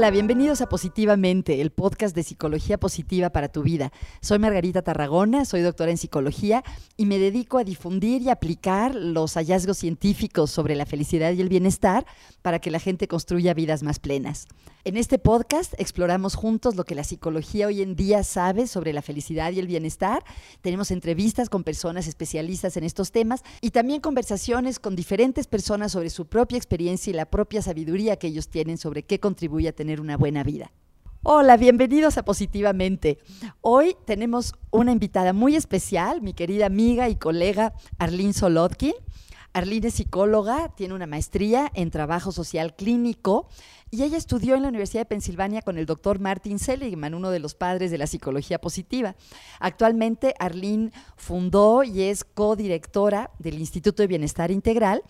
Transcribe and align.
Hola, 0.00 0.10
bienvenidos 0.10 0.62
a 0.62 0.66
Positivamente, 0.66 1.60
el 1.60 1.72
podcast 1.72 2.16
de 2.16 2.22
psicología 2.22 2.80
positiva 2.80 3.28
para 3.28 3.50
tu 3.50 3.62
vida. 3.62 3.92
Soy 4.22 4.38
Margarita 4.38 4.80
Tarragona, 4.80 5.44
soy 5.44 5.60
doctora 5.60 5.90
en 5.90 5.98
psicología 5.98 6.64
y 6.96 7.04
me 7.04 7.18
dedico 7.18 7.58
a 7.58 7.64
difundir 7.64 8.22
y 8.22 8.30
aplicar 8.30 8.94
los 8.94 9.34
hallazgos 9.34 9.76
científicos 9.76 10.50
sobre 10.50 10.74
la 10.74 10.86
felicidad 10.86 11.34
y 11.34 11.42
el 11.42 11.50
bienestar 11.50 12.06
para 12.40 12.60
que 12.60 12.70
la 12.70 12.78
gente 12.78 13.08
construya 13.08 13.52
vidas 13.52 13.82
más 13.82 13.98
plenas. 13.98 14.46
En 14.82 14.96
este 14.96 15.18
podcast 15.18 15.74
exploramos 15.76 16.34
juntos 16.34 16.74
lo 16.74 16.84
que 16.84 16.94
la 16.94 17.04
psicología 17.04 17.66
hoy 17.66 17.82
en 17.82 17.96
día 17.96 18.24
sabe 18.24 18.66
sobre 18.66 18.94
la 18.94 19.02
felicidad 19.02 19.52
y 19.52 19.58
el 19.58 19.66
bienestar. 19.66 20.24
Tenemos 20.62 20.90
entrevistas 20.90 21.50
con 21.50 21.64
personas 21.64 22.06
especialistas 22.06 22.78
en 22.78 22.84
estos 22.84 23.12
temas 23.12 23.42
y 23.60 23.72
también 23.72 24.00
conversaciones 24.00 24.78
con 24.78 24.96
diferentes 24.96 25.46
personas 25.46 25.92
sobre 25.92 26.08
su 26.08 26.24
propia 26.24 26.56
experiencia 26.56 27.10
y 27.10 27.14
la 27.14 27.26
propia 27.26 27.60
sabiduría 27.60 28.16
que 28.16 28.28
ellos 28.28 28.48
tienen 28.48 28.78
sobre 28.78 29.02
qué 29.02 29.20
contribuye 29.20 29.68
a 29.68 29.74
tener 29.74 29.89
una 29.98 30.16
buena 30.16 30.44
vida. 30.44 30.70
Hola, 31.22 31.56
bienvenidos 31.56 32.16
a 32.16 32.24
Positivamente. 32.24 33.18
Hoy 33.60 33.96
tenemos 34.06 34.54
una 34.70 34.92
invitada 34.92 35.32
muy 35.32 35.56
especial, 35.56 36.22
mi 36.22 36.32
querida 36.32 36.66
amiga 36.66 37.08
y 37.08 37.16
colega 37.16 37.72
Arlene 37.98 38.32
Solodkin. 38.32 38.94
Arlene 39.52 39.88
es 39.88 39.94
psicóloga, 39.94 40.68
tiene 40.76 40.94
una 40.94 41.06
maestría 41.06 41.72
en 41.74 41.90
trabajo 41.90 42.30
social 42.30 42.76
clínico 42.76 43.48
y 43.90 44.04
ella 44.04 44.16
estudió 44.16 44.54
en 44.54 44.62
la 44.62 44.68
Universidad 44.68 45.00
de 45.00 45.06
Pensilvania 45.06 45.62
con 45.62 45.76
el 45.76 45.86
doctor 45.86 46.20
Martin 46.20 46.60
Seligman, 46.60 47.14
uno 47.14 47.30
de 47.30 47.40
los 47.40 47.56
padres 47.56 47.90
de 47.90 47.98
la 47.98 48.06
psicología 48.06 48.60
positiva. 48.60 49.16
Actualmente, 49.58 50.34
Arlene 50.38 50.92
fundó 51.16 51.82
y 51.82 52.02
es 52.02 52.22
codirectora 52.22 53.32
del 53.40 53.58
Instituto 53.58 54.04
de 54.04 54.06
Bienestar 54.06 54.52
Integral. 54.52 55.02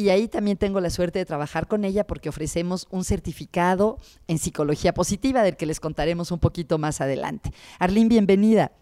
Y 0.00 0.08
ahí 0.08 0.28
también 0.28 0.56
tengo 0.56 0.80
la 0.80 0.88
suerte 0.88 1.18
de 1.18 1.26
trabajar 1.26 1.66
con 1.66 1.84
ella 1.84 2.06
porque 2.06 2.30
ofrecemos 2.30 2.88
un 2.90 3.04
certificado 3.04 3.98
en 4.28 4.38
psicología 4.38 4.94
positiva 4.94 5.42
del 5.42 5.58
que 5.58 5.66
les 5.66 5.78
contaremos 5.78 6.32
un 6.32 6.38
poquito 6.38 6.78
más 6.78 7.02
adelante. 7.02 7.50
Arlene, 7.78 8.08
bienvenida. 8.08 8.72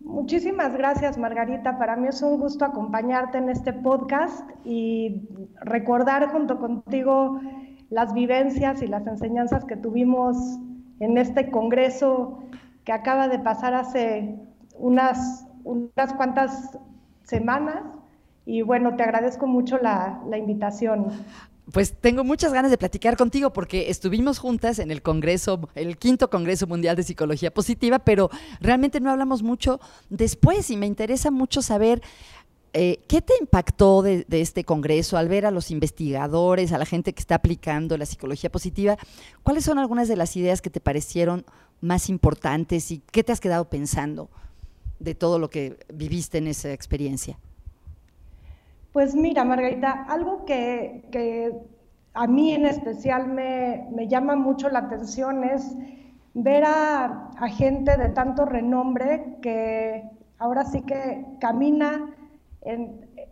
Muchísimas 0.00 0.72
gracias, 0.72 1.18
Margarita. 1.18 1.78
Para 1.78 1.96
mí 1.96 2.08
es 2.08 2.22
un 2.22 2.40
gusto 2.40 2.64
acompañarte 2.64 3.36
en 3.36 3.50
este 3.50 3.74
podcast 3.74 4.48
y 4.64 5.28
recordar 5.60 6.30
junto 6.32 6.58
contigo 6.58 7.38
las 7.90 8.14
vivencias 8.14 8.80
y 8.80 8.86
las 8.86 9.06
enseñanzas 9.06 9.66
que 9.66 9.76
tuvimos 9.76 10.34
en 11.00 11.18
este 11.18 11.50
congreso 11.50 12.38
que 12.84 12.92
acaba 12.92 13.28
de 13.28 13.38
pasar 13.38 13.74
hace 13.74 14.34
unas, 14.78 15.46
unas 15.62 16.14
cuantas 16.14 16.78
semanas. 17.24 17.82
Y 18.50 18.62
bueno, 18.62 18.96
te 18.96 19.04
agradezco 19.04 19.46
mucho 19.46 19.78
la, 19.78 20.20
invitación 20.36 21.06
pues 21.72 21.92
tengo 21.92 22.24
muchas 22.24 22.52
ganas 22.52 22.72
de 22.72 22.78
platicar 22.78 23.16
contigo 23.16 23.52
porque 23.52 23.90
estuvimos 23.90 24.40
juntas 24.40 24.80
en 24.80 24.90
el 24.90 25.02
Congreso, 25.02 25.68
el 25.76 25.98
quinto 25.98 26.28
Congreso 26.28 26.66
Mundial 26.66 26.96
de 26.96 27.04
Psicología 27.04 27.54
Positiva, 27.54 28.00
pero 28.00 28.28
realmente 28.60 28.98
no 28.98 29.08
hablamos 29.08 29.44
mucho 29.44 29.78
después 30.08 30.68
y 30.72 30.76
me 30.76 30.86
interesa 30.86 31.30
mucho 31.30 31.62
saber 31.62 32.02
eh, 32.72 32.98
¿Qué 33.06 33.22
te 33.22 33.34
impactó 33.40 34.02
de, 34.02 34.26
este 34.30 34.64
congreso 34.64 35.16
al 35.16 35.28
ver 35.28 35.46
a 35.46 35.52
los 35.52 35.70
investigadores, 35.70 36.72
a 36.72 36.78
la 36.78 36.86
gente 36.86 37.12
que 37.12 37.20
está 37.20 37.36
aplicando 37.36 37.96
la 37.96 38.06
psicología 38.06 38.50
positiva? 38.50 38.96
¿Cuáles 39.44 39.64
son 39.64 39.78
algunas 39.78 40.08
de 40.08 40.16
las 40.16 40.36
ideas 40.36 40.60
que 40.60 40.70
te 40.70 40.80
parecieron 40.80 41.44
más 41.80 42.08
importantes 42.08 42.90
y 42.90 43.02
qué 43.12 43.22
te 43.22 43.32
has 43.32 43.40
quedado 43.40 43.68
pensando 43.68 44.28
de 45.00 45.14
todo 45.14 45.38
lo 45.38 45.50
que 45.50 45.78
viviste 45.92 46.38
en 46.38 46.46
esa 46.46 46.72
experiencia? 46.72 47.38
Pues 48.92 49.14
mira, 49.14 49.44
Margarita, 49.44 50.04
algo 50.08 50.44
que, 50.44 51.52
a 52.12 52.26
mí 52.26 52.52
en 52.52 52.66
especial 52.66 53.28
me, 53.28 54.08
llama 54.08 54.34
mucho 54.34 54.68
la 54.68 54.80
atención 54.80 55.44
es 55.44 55.76
ver 56.34 56.64
a 56.64 57.48
gente 57.50 57.96
de 57.96 58.08
tanto 58.08 58.44
renombre 58.44 59.36
que 59.42 60.10
ahora 60.38 60.64
sí 60.64 60.82
que 60.82 61.24
camina 61.38 62.10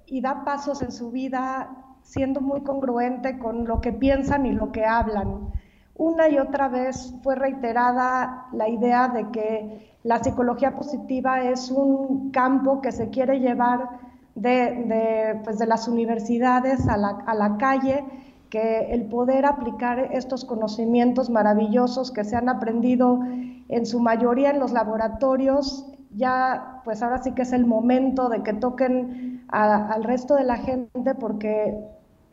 y 0.06 0.20
da 0.20 0.44
pasos 0.44 0.80
en 0.82 0.92
su 0.92 1.10
vida 1.10 1.70
siendo 2.02 2.40
muy 2.40 2.62
congruente 2.62 3.38
con 3.38 3.66
lo 3.66 3.80
que 3.80 3.92
piensan 3.92 4.46
y 4.46 4.52
lo 4.52 4.70
que 4.70 4.84
hablan. 4.84 5.50
Una 5.96 6.28
y 6.28 6.38
otra 6.38 6.68
vez 6.68 7.14
fue 7.22 7.34
reiterada 7.34 8.46
la 8.52 8.68
idea 8.68 9.08
de 9.08 9.28
que 9.30 9.96
la 10.04 10.22
psicología 10.22 10.76
positiva 10.76 11.42
es 11.42 11.70
un 11.70 12.30
campo 12.30 12.80
que 12.80 12.92
se 12.92 13.10
quiere 13.10 13.40
llevar 13.40 14.07
de, 14.40 15.40
pues 15.44 15.58
de 15.58 15.66
las 15.66 15.88
universidades 15.88 16.88
a 16.88 16.96
la, 16.96 17.08
a 17.26 17.34
la 17.34 17.56
calle, 17.56 18.04
que 18.50 18.92
el 18.92 19.06
poder 19.06 19.44
aplicar 19.44 20.08
estos 20.12 20.44
conocimientos 20.44 21.28
maravillosos 21.28 22.10
que 22.10 22.24
se 22.24 22.36
han 22.36 22.48
aprendido 22.48 23.20
en 23.68 23.84
su 23.84 24.00
mayoría 24.00 24.50
en 24.50 24.58
los 24.58 24.72
laboratorios 24.72 25.86
ya 26.14 26.80
pues 26.84 27.02
ahora 27.02 27.22
sí 27.22 27.32
que 27.32 27.42
es 27.42 27.52
el 27.52 27.66
momento 27.66 28.28
de 28.28 28.42
que 28.42 28.54
toquen 28.54 29.44
al 29.48 30.04
resto 30.04 30.34
de 30.34 30.44
la 30.44 30.56
gente 30.56 31.14
porque 31.14 31.78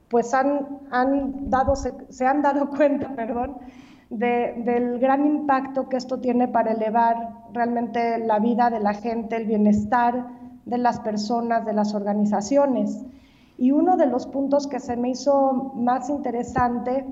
pues 0.09 0.33
han, 0.33 0.79
han 0.91 1.49
dado, 1.49 1.75
se, 1.75 2.25
han 2.25 2.41
dado 2.41 2.69
cuenta, 2.77 3.15
perdón, 3.15 3.57
del 4.09 4.99
gran 4.99 5.25
impacto 5.25 5.89
que 5.89 5.97
esto 5.97 6.19
tiene 6.19 6.47
para 6.47 6.71
elevar 6.71 7.15
realmente 7.53 8.19
la 8.19 8.39
vida 8.39 8.69
de 8.69 8.79
la 8.79 8.93
gente, 8.93 9.35
el 9.35 9.45
bienestar 9.45 10.27
de 10.65 10.77
las 10.77 10.99
personas, 10.99 11.65
de 11.65 11.73
las 11.73 11.93
organizaciones. 11.93 13.03
Y 13.57 13.71
uno 13.71 13.95
de 13.95 14.07
los 14.07 14.27
puntos 14.27 14.67
que 14.67 14.79
se 14.79 14.97
me 14.97 15.09
hizo 15.09 15.71
más 15.75 16.09
interesante 16.09 17.05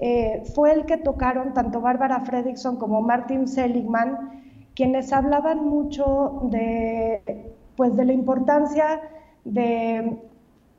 eh, 0.00 0.44
fue 0.54 0.72
el 0.72 0.86
que 0.86 0.96
tocaron 0.96 1.54
tanto 1.54 1.80
Bárbara 1.80 2.20
Fredrickson 2.20 2.76
como 2.76 3.00
Martin 3.02 3.48
Seligman, 3.48 4.42
quienes 4.74 5.12
hablaban 5.12 5.64
mucho 5.64 6.40
de, 6.44 7.52
pues, 7.76 7.96
de 7.96 8.04
la 8.04 8.12
importancia 8.12 9.00
de, 9.44 10.18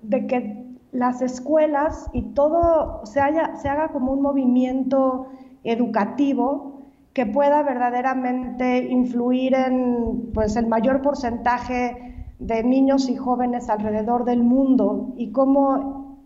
que 0.09 0.65
las 0.93 1.21
escuelas 1.21 2.09
y 2.13 2.21
todo 2.21 3.05
se, 3.05 3.19
haya, 3.19 3.57
se 3.57 3.67
haga 3.67 3.89
como 3.89 4.13
un 4.13 4.21
movimiento 4.21 5.27
educativo 5.65 6.79
que 7.13 7.25
pueda 7.25 7.61
verdaderamente 7.63 8.85
influir 8.89 9.53
en 9.53 10.31
pues, 10.33 10.55
el 10.55 10.67
mayor 10.67 11.01
porcentaje 11.01 12.18
de 12.39 12.63
niños 12.63 13.09
y 13.09 13.15
jóvenes 13.15 13.69
alrededor 13.69 14.25
del 14.25 14.41
mundo 14.41 15.13
y 15.17 15.31
cómo 15.31 16.17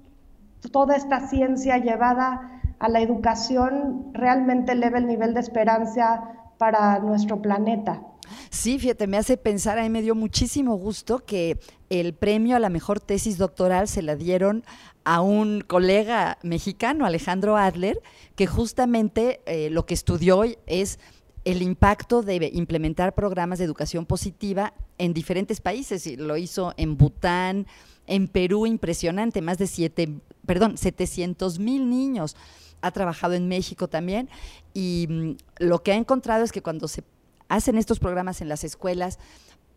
toda 0.72 0.96
esta 0.96 1.28
ciencia 1.28 1.78
llevada 1.78 2.62
a 2.80 2.90
la 2.90 3.02
educación 3.02 4.12
realmente 4.14 4.74
eleva 4.74 5.00
el 5.00 5.08
nivel 5.08 5.34
de 5.34 5.40
esperanza 5.40 6.24
para 6.58 7.00
nuestro 7.00 7.42
planeta. 7.42 8.02
Sí, 8.50 8.80
fíjate, 8.80 9.08
me 9.08 9.18
hace 9.18 9.38
pensar, 9.38 9.78
a 9.78 9.84
mí 9.84 9.90
me 9.90 10.02
dio 10.02 10.16
muchísimo 10.16 10.76
gusto 10.76 11.20
que 11.20 11.60
el 11.90 12.14
premio 12.14 12.56
a 12.56 12.60
la 12.60 12.70
mejor 12.70 13.00
tesis 13.00 13.38
doctoral 13.38 13.88
se 13.88 14.02
la 14.02 14.16
dieron 14.16 14.64
a 15.04 15.22
un 15.22 15.62
colega 15.62 16.38
mexicano, 16.44 17.06
Alejandro 17.06 17.58
Adler, 17.58 18.02
que 18.36 18.48
justamente 18.48 19.42
eh, 19.46 19.70
lo 19.70 19.86
que 19.86 19.94
estudió 19.94 20.44
es 20.66 21.00
el 21.46 21.62
impacto 21.62 22.22
de 22.22 22.50
implementar 22.54 23.16
programas 23.16 23.60
de 23.60 23.66
educación 23.66 24.06
positiva 24.06 24.74
en 24.98 25.14
diferentes 25.14 25.60
países. 25.60 26.06
Lo 26.18 26.38
hizo 26.38 26.74
en 26.78 26.98
Bután, 26.98 27.68
en 28.08 28.28
Perú, 28.28 28.66
impresionante, 28.66 29.42
más 29.42 29.58
de 29.58 29.68
siete, 29.68 30.10
perdón, 30.46 30.78
700 30.78 31.60
mil 31.60 31.90
niños 31.90 32.36
ha 32.82 32.92
trabajado 32.92 33.34
en 33.34 33.48
México 33.48 33.88
también 33.88 34.30
y 34.74 35.08
mm, 35.10 35.32
lo 35.60 35.84
que 35.84 35.94
ha 35.94 35.96
encontrado 35.96 36.44
es 36.44 36.52
que 36.52 36.62
cuando 36.62 36.90
se 36.90 37.04
hacen 37.48 37.78
estos 37.78 38.00
programas 38.00 38.42
en 38.42 38.50
las 38.50 38.66
escuelas 38.66 39.20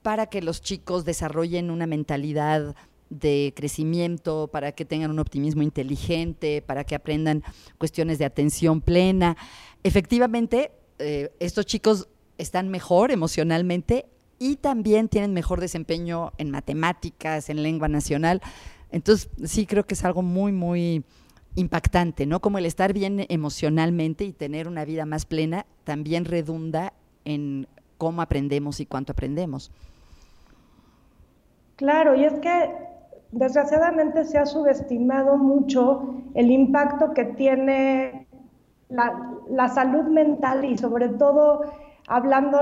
para 0.03 0.27
que 0.27 0.43
los 0.43 0.61
chicos 0.61 1.05
desarrollen 1.05 1.71
una 1.71 1.87
mentalidad 1.87 2.75
de 3.11 3.53
crecimiento, 3.55 4.49
para 4.49 4.73
que 4.73 4.85
tengan 4.85 5.11
un 5.11 5.21
optimismo 5.21 5.63
inteligente, 5.63 6.63
para 6.63 6.85
que 6.85 6.97
aprendan 6.97 7.45
cuestiones 7.79 8.19
de 8.19 8.25
atención 8.25 8.81
plena. 8.81 9.37
Efectivamente, 9.85 10.73
eh, 10.99 11.33
estos 11.41 11.67
chicos 11.67 12.09
están 12.39 12.69
mejor 12.69 13.11
emocionalmente 13.11 14.07
y 14.39 14.57
también 14.57 15.09
tienen 15.09 15.33
mejor 15.33 15.61
desempeño 15.61 16.33
en 16.39 16.51
matemáticas, 16.51 17.49
en 17.49 17.63
lengua 17.63 17.89
nacional. 17.89 18.43
Entonces, 18.91 19.31
sí 19.45 19.67
creo 19.67 19.87
que 19.87 19.95
es 19.95 20.05
algo 20.05 20.23
muy, 20.23 20.53
muy 20.53 21.05
impactante, 21.55 22.27
¿no? 22.27 22.41
Como 22.41 22.59
el 22.59 22.67
estar 22.67 22.93
bien 22.93 23.25
emocionalmente 23.29 24.25
y 24.25 24.33
tener 24.33 24.69
una 24.69 24.85
vida 24.85 25.07
más 25.07 25.25
plena 25.25 25.67
también 25.85 26.25
redunda 26.25 26.93
en 27.25 27.67
cómo 27.99 28.23
aprendemos 28.23 28.81
y 28.81 28.87
cuánto 28.87 29.13
aprendemos. 29.13 29.73
Claro, 31.77 32.15
y 32.15 32.25
es 32.25 32.35
que 32.35 32.75
desgraciadamente 33.33 34.25
se 34.25 34.39
ha 34.39 34.47
subestimado 34.47 35.37
mucho 35.37 36.15
el 36.35 36.51
impacto 36.51 37.13
que 37.13 37.25
tiene 37.25 38.26
la, 38.89 39.31
la 39.49 39.69
salud 39.69 40.05
mental 40.05 40.65
y 40.65 40.79
sobre 40.79 41.09
todo 41.11 41.63
hablando 42.09 42.59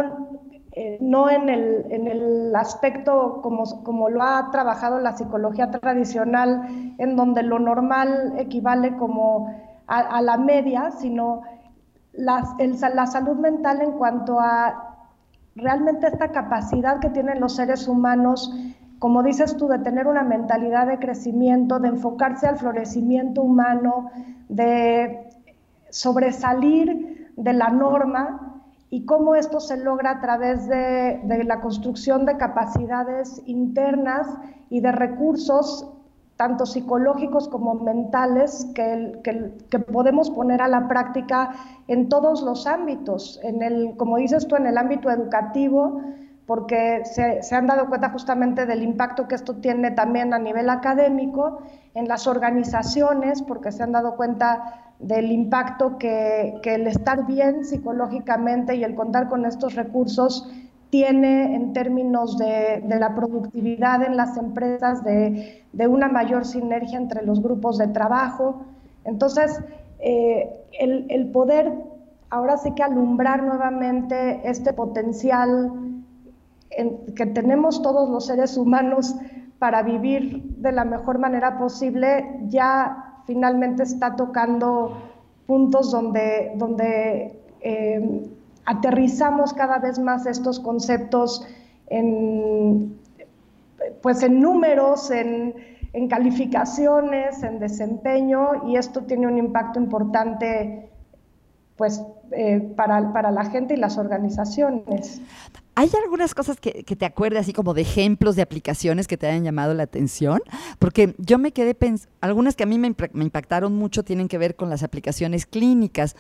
eh, 0.77 0.99
no 1.01 1.31
en 1.31 1.49
el, 1.49 1.87
en 1.91 2.09
el 2.09 2.57
aspecto 2.57 3.41
como, 3.43 3.63
como, 3.85 4.09
lo 4.11 4.25
ha 4.25 4.51
trabajado 4.51 4.99
la 4.99 5.17
psicología 5.17 5.71
tradicional, 5.71 6.63
en 6.99 7.15
donde 7.15 7.45
lo 7.45 7.61
normal 7.61 8.35
equivale 8.39 8.97
como 8.97 9.55
a, 9.87 10.21
la 10.21 10.37
media, 10.37 10.91
sino 10.91 11.43
la 12.15 13.07
salud 13.07 13.37
mental 13.37 13.83
en 13.83 13.93
cuanto 13.93 14.41
a 14.41 14.97
realmente 15.55 16.09
esta 16.09 16.33
capacidad 16.33 16.99
que 16.99 17.11
tienen 17.11 17.39
los 17.39 17.55
seres 17.55 17.87
humanos, 17.87 18.53
como 18.99 19.23
dices 19.23 19.57
tú, 19.57 19.69
de 19.69 19.79
tener 19.79 20.09
una 20.09 20.25
mentalidad 20.25 20.89
de 20.89 20.99
crecimiento, 20.99 21.79
de 21.79 21.89
enfocarse 21.89 22.49
al 22.49 22.57
florecimiento 22.57 23.43
humano, 23.43 24.11
de 24.49 25.29
sobresalir 25.95 27.31
de 27.37 27.53
la 27.53 27.69
norma 27.69 28.61
y 28.91 29.07
cómo 29.07 29.37
esto 29.37 29.61
se 29.61 29.77
logra 29.77 30.11
a 30.11 30.21
través 30.21 30.67
de, 30.67 31.21
la 31.45 31.61
construcción 31.61 32.27
de 32.27 32.37
capacidades 32.37 33.41
internas 33.47 34.27
y 34.71 34.81
de 34.81 34.91
recursos 34.91 35.89
tanto 36.37 36.67
psicológicos 36.67 37.49
como 37.49 37.75
mentales 37.77 38.67
que, 38.75 39.21
que, 39.23 39.79
podemos 39.79 40.31
poner 40.31 40.63
a 40.63 40.67
la 40.67 40.89
práctica 40.89 41.55
en 41.87 42.09
todos 42.09 42.43
los 42.43 42.67
ámbitos, 42.67 43.39
en 43.45 43.63
el, 43.63 43.97
como 43.97 44.17
dices 44.17 44.49
tú, 44.49 44.57
en 44.57 44.67
el 44.67 44.77
ámbito 44.77 45.13
educativo, 45.13 46.01
porque 46.45 47.05
se, 47.05 47.41
se, 47.45 47.55
han 47.55 47.69
dado 47.69 47.87
cuenta 47.87 48.11
justamente 48.11 48.67
del 48.67 48.83
impacto 48.83 49.29
que 49.29 49.37
esto 49.37 49.55
tiene 49.55 49.93
también 49.93 50.35
a 50.35 50.41
nivel 50.41 50.69
académico, 50.71 51.61
en 51.95 52.09
las 52.09 52.27
organizaciones, 52.27 53.43
porque 53.43 53.71
se 53.71 53.85
han 53.85 53.93
dado 53.93 54.17
cuenta 54.17 54.84
del 54.99 55.33
impacto 55.33 55.99
que, 55.99 56.61
el 56.65 56.87
estar 56.87 57.27
bien 57.27 57.65
psicológicamente 57.65 58.77
y 58.77 58.85
el 58.85 58.95
contar 58.95 59.29
con 59.29 59.45
estos 59.45 59.75
recursos 59.75 60.49
tiene 60.91 61.57
en 61.57 61.73
términos 61.73 62.39
de, 62.39 62.83
la 62.87 63.15
productividad 63.15 64.03
en 64.05 64.17
las 64.17 64.37
empresas, 64.37 65.03
de, 65.05 65.63
una 65.89 66.09
mayor 66.09 66.45
sinergia 66.45 66.99
entre 66.99 67.25
los 67.25 67.43
grupos 67.43 67.79
de 67.79 67.89
trabajo. 67.89 68.63
Entonces, 69.05 69.61
eh, 69.99 70.49
el, 70.79 71.31
poder 71.33 71.73
ahora 72.31 72.57
sí 72.57 72.73
que 72.75 72.83
alumbrar 72.83 73.43
nuevamente 73.43 74.41
este 74.49 74.73
potencial 74.73 75.73
que 77.15 77.27
tenemos 77.27 77.83
todos 77.83 78.09
los 78.09 78.27
seres 78.27 78.57
humanos 78.57 79.15
para 79.59 79.83
vivir 79.83 80.43
de 80.59 80.73
la 80.73 80.85
mejor 80.85 81.19
manera 81.19 81.59
posible, 81.59 82.41
ya 82.49 83.14
finalmente 83.27 83.83
está 83.83 84.17
tocando 84.17 84.97
puntos 85.47 85.91
donde, 85.91 86.53
donde 86.57 87.41
eh, 87.61 88.31
aterrizamos 88.65 89.53
cada 89.53 89.79
vez 89.79 89.99
más 89.99 90.27
estos 90.27 90.61
conceptos 90.61 91.47
en, 91.89 92.99
pues 94.03 94.23
en 94.23 94.41
números, 94.41 95.11
en, 95.11 95.55
calificaciones, 96.09 97.45
en 97.45 97.61
desempeño, 97.61 98.67
y 98.67 98.77
esto 98.77 99.03
tiene 99.03 99.29
un 99.29 99.39
impacto 99.39 99.79
importante 99.79 100.91
pues, 101.77 102.01
eh, 102.33 102.61
para, 102.77 103.13
para 103.13 103.31
la 103.31 103.51
gente 103.51 103.75
y 103.75 103.77
las 103.77 103.99
organizaciones. 103.99 105.21
¿Hay 105.77 105.91
algunas 106.05 106.35
cosas 106.35 106.61
que, 106.61 106.85
te 106.85 107.05
acuerdes 107.05 107.41
así 107.41 107.53
como 107.53 107.75
de 107.75 107.83
ejemplos 107.83 108.37
de 108.37 108.43
aplicaciones 108.43 109.09
que 109.09 109.17
te 109.17 109.27
hayan 109.27 109.43
llamado 109.43 109.75
la 109.75 109.83
atención? 109.83 110.41
Porque 110.79 111.17
yo 111.19 111.39
me 111.39 111.51
quedé 111.51 111.75
pensando, 111.75 112.15
algunas 112.21 112.55
que 112.55 112.63
a 112.63 112.67
mí 112.67 112.79
me, 112.79 112.87
impactaron 112.87 113.75
mucho 113.75 114.05
tienen 114.05 114.29
que 114.29 114.39
ver 114.39 114.55
con 114.55 114.71
las 114.71 114.85
aplicaciones 114.85 115.47
clínicas. 115.47 116.15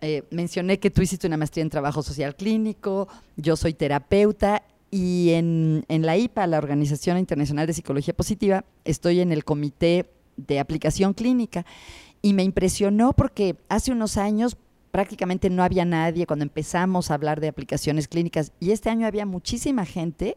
Eh, 0.00 0.24
mencioné 0.30 0.80
que 0.80 0.90
tú 0.90 1.02
hiciste 1.02 1.28
una 1.28 1.36
maestría 1.36 1.62
en 1.62 1.70
trabajo 1.70 2.02
social 2.02 2.34
clínico, 2.34 3.06
yo 3.36 3.56
soy 3.56 3.72
terapeuta 3.72 4.62
y 4.90 5.30
en, 5.30 5.84
en 5.88 6.04
la 6.04 6.16
IPA, 6.16 6.48
la 6.48 6.58
Organización 6.58 7.18
Internacional 7.18 7.68
de 7.68 7.74
Psicología 7.74 8.14
Positiva, 8.14 8.64
estoy 8.84 9.20
en 9.20 9.30
el 9.30 9.44
comité 9.44 10.10
de 10.36 10.58
aplicación 10.58 11.14
clínica 11.14 11.64
y 12.20 12.32
me 12.32 12.42
impresionó 12.42 13.12
porque 13.12 13.56
hace 13.68 13.92
unos 13.92 14.16
años 14.16 14.56
prácticamente 14.90 15.50
no 15.50 15.62
había 15.62 15.84
nadie 15.84 16.26
cuando 16.26 16.44
empezamos 16.44 17.10
a 17.10 17.14
hablar 17.14 17.40
de 17.40 17.48
aplicaciones 17.48 18.08
clínicas 18.08 18.52
y 18.60 18.70
este 18.70 18.90
año 18.90 19.06
había 19.06 19.26
muchísima 19.26 19.84
gente 19.84 20.36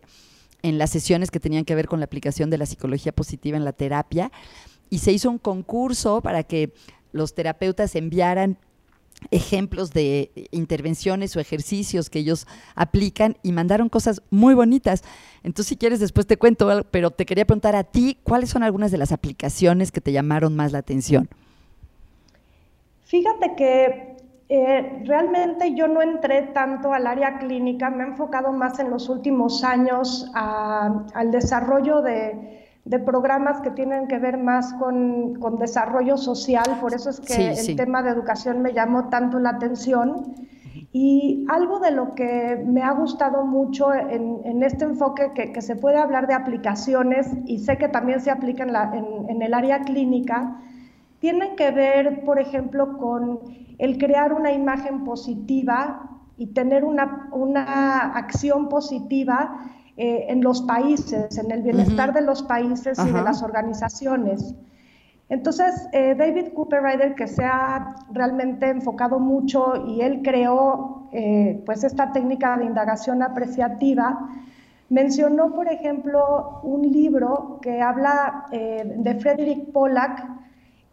en 0.61 0.77
las 0.77 0.89
sesiones 0.89 1.31
que 1.31 1.39
tenían 1.39 1.65
que 1.65 1.75
ver 1.75 1.87
con 1.87 1.99
la 1.99 2.05
aplicación 2.05 2.49
de 2.49 2.57
la 2.57 2.65
psicología 2.65 3.11
positiva 3.11 3.57
en 3.57 3.65
la 3.65 3.73
terapia 3.73 4.31
y 4.89 4.99
se 4.99 5.11
hizo 5.11 5.29
un 5.29 5.37
concurso 5.37 6.21
para 6.21 6.43
que 6.43 6.73
los 7.11 7.33
terapeutas 7.33 7.95
enviaran 7.95 8.57
ejemplos 9.29 9.91
de 9.91 10.31
intervenciones 10.51 11.35
o 11.35 11.39
ejercicios 11.39 12.09
que 12.09 12.19
ellos 12.19 12.47
aplican 12.75 13.37
y 13.43 13.51
mandaron 13.51 13.87
cosas 13.87 14.23
muy 14.31 14.55
bonitas. 14.55 15.03
Entonces, 15.43 15.69
si 15.69 15.77
quieres, 15.77 15.99
después 15.99 16.25
te 16.25 16.37
cuento, 16.37 16.85
pero 16.89 17.11
te 17.11 17.25
quería 17.25 17.45
preguntar 17.45 17.75
a 17.75 17.83
ti, 17.83 18.17
¿cuáles 18.23 18.49
son 18.49 18.63
algunas 18.63 18.91
de 18.91 18.97
las 18.97 19.11
aplicaciones 19.11 19.91
que 19.91 20.01
te 20.01 20.11
llamaron 20.11 20.55
más 20.55 20.71
la 20.71 20.79
atención? 20.79 21.29
Fíjate 23.03 23.55
que 23.55 24.17
eh, 24.53 25.01
realmente 25.05 25.73
yo 25.75 25.87
no 25.87 26.01
entré 26.01 26.41
tanto 26.53 26.91
al 26.91 27.07
área 27.07 27.37
clínica, 27.37 27.89
me 27.89 28.03
he 28.03 28.07
enfocado 28.07 28.51
más 28.51 28.79
en 28.79 28.89
los 28.89 29.07
últimos 29.07 29.63
años 29.63 30.29
al 30.33 31.31
desarrollo 31.31 32.01
de, 32.01 32.59
programas 33.05 33.61
que 33.61 33.71
tienen 33.71 34.09
que 34.09 34.19
ver 34.19 34.37
más 34.37 34.73
con, 34.73 35.39
desarrollo 35.57 36.17
social, 36.17 36.65
por 36.81 36.93
eso 36.93 37.11
es 37.11 37.21
que 37.21 37.51
el 37.51 37.77
tema 37.77 38.03
de 38.03 38.09
educación 38.09 38.61
me 38.61 38.73
llamó 38.73 39.07
tanto 39.07 39.39
la 39.39 39.51
atención. 39.51 40.35
Y 40.91 41.45
algo 41.47 41.79
de 41.79 41.91
lo 41.91 42.13
que 42.13 42.61
me 42.67 42.81
ha 42.81 42.91
gustado 42.91 43.45
mucho 43.45 43.93
en, 43.93 44.63
este 44.63 44.83
enfoque, 44.83 45.31
que, 45.31 45.61
se 45.61 45.77
puede 45.77 45.95
hablar 45.95 46.27
de 46.27 46.33
aplicaciones 46.33 47.29
y 47.45 47.59
sé 47.59 47.77
que 47.77 47.87
también 47.87 48.19
se 48.19 48.31
aplica 48.31 48.63
en, 48.65 49.29
en 49.29 49.41
el 49.41 49.53
área 49.53 49.79
clínica, 49.79 50.59
tienen 51.19 51.55
que 51.55 51.71
ver, 51.71 52.25
por 52.25 52.37
ejemplo, 52.37 52.97
con 52.97 53.39
el 53.81 53.97
crear 53.97 54.31
una 54.31 54.51
imagen 54.51 55.03
positiva 55.03 56.07
y 56.37 56.53
tener 56.53 56.85
una, 56.85 57.29
una 57.31 58.13
acción 58.15 58.69
positiva 58.69 59.57
eh, 59.97 60.27
en 60.29 60.43
los 60.43 60.61
países, 60.61 61.35
en 61.39 61.49
el 61.49 61.63
bienestar 61.63 62.13
de 62.13 62.21
los 62.21 62.43
países 62.43 62.99
y 62.99 63.11
de 63.11 63.21
las 63.23 63.41
organizaciones. 63.41 64.53
Entonces, 65.29 65.87
eh, 65.93 66.13
David 66.15 66.53
Cooper 66.53 66.83
Ryder, 66.83 67.15
que 67.15 67.25
se 67.25 67.43
ha 67.43 67.95
realmente 68.11 68.69
enfocado 68.69 69.19
mucho 69.19 69.87
y 69.87 70.01
él 70.01 70.21
creó 70.23 71.07
eh, 71.11 71.63
pues 71.65 71.83
esta 71.83 72.11
técnica 72.11 72.57
de 72.57 72.65
indagación 72.65 73.23
apreciativa, 73.23 74.29
mencionó, 74.89 75.55
por 75.55 75.67
ejemplo, 75.67 76.59
un 76.61 76.83
libro 76.83 77.57
que 77.63 77.81
habla 77.81 78.45
de 78.51 79.15
Frederick 79.15 79.71
Pollack, 79.71 80.23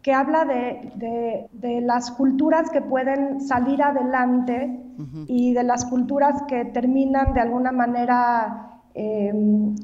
que 0.01 0.13
habla 0.13 0.45
de, 0.45 1.81
las 1.81 2.11
culturas 2.11 2.69
que 2.69 2.81
pueden 2.81 3.41
salir 3.41 3.81
adelante 3.81 4.79
y 5.27 5.53
de 5.53 5.63
las 5.63 5.85
culturas 5.85 6.43
que 6.47 6.65
terminan 6.65 7.33
de 7.33 7.41
alguna 7.41 7.71
manera, 7.71 8.81
em, 8.93 9.75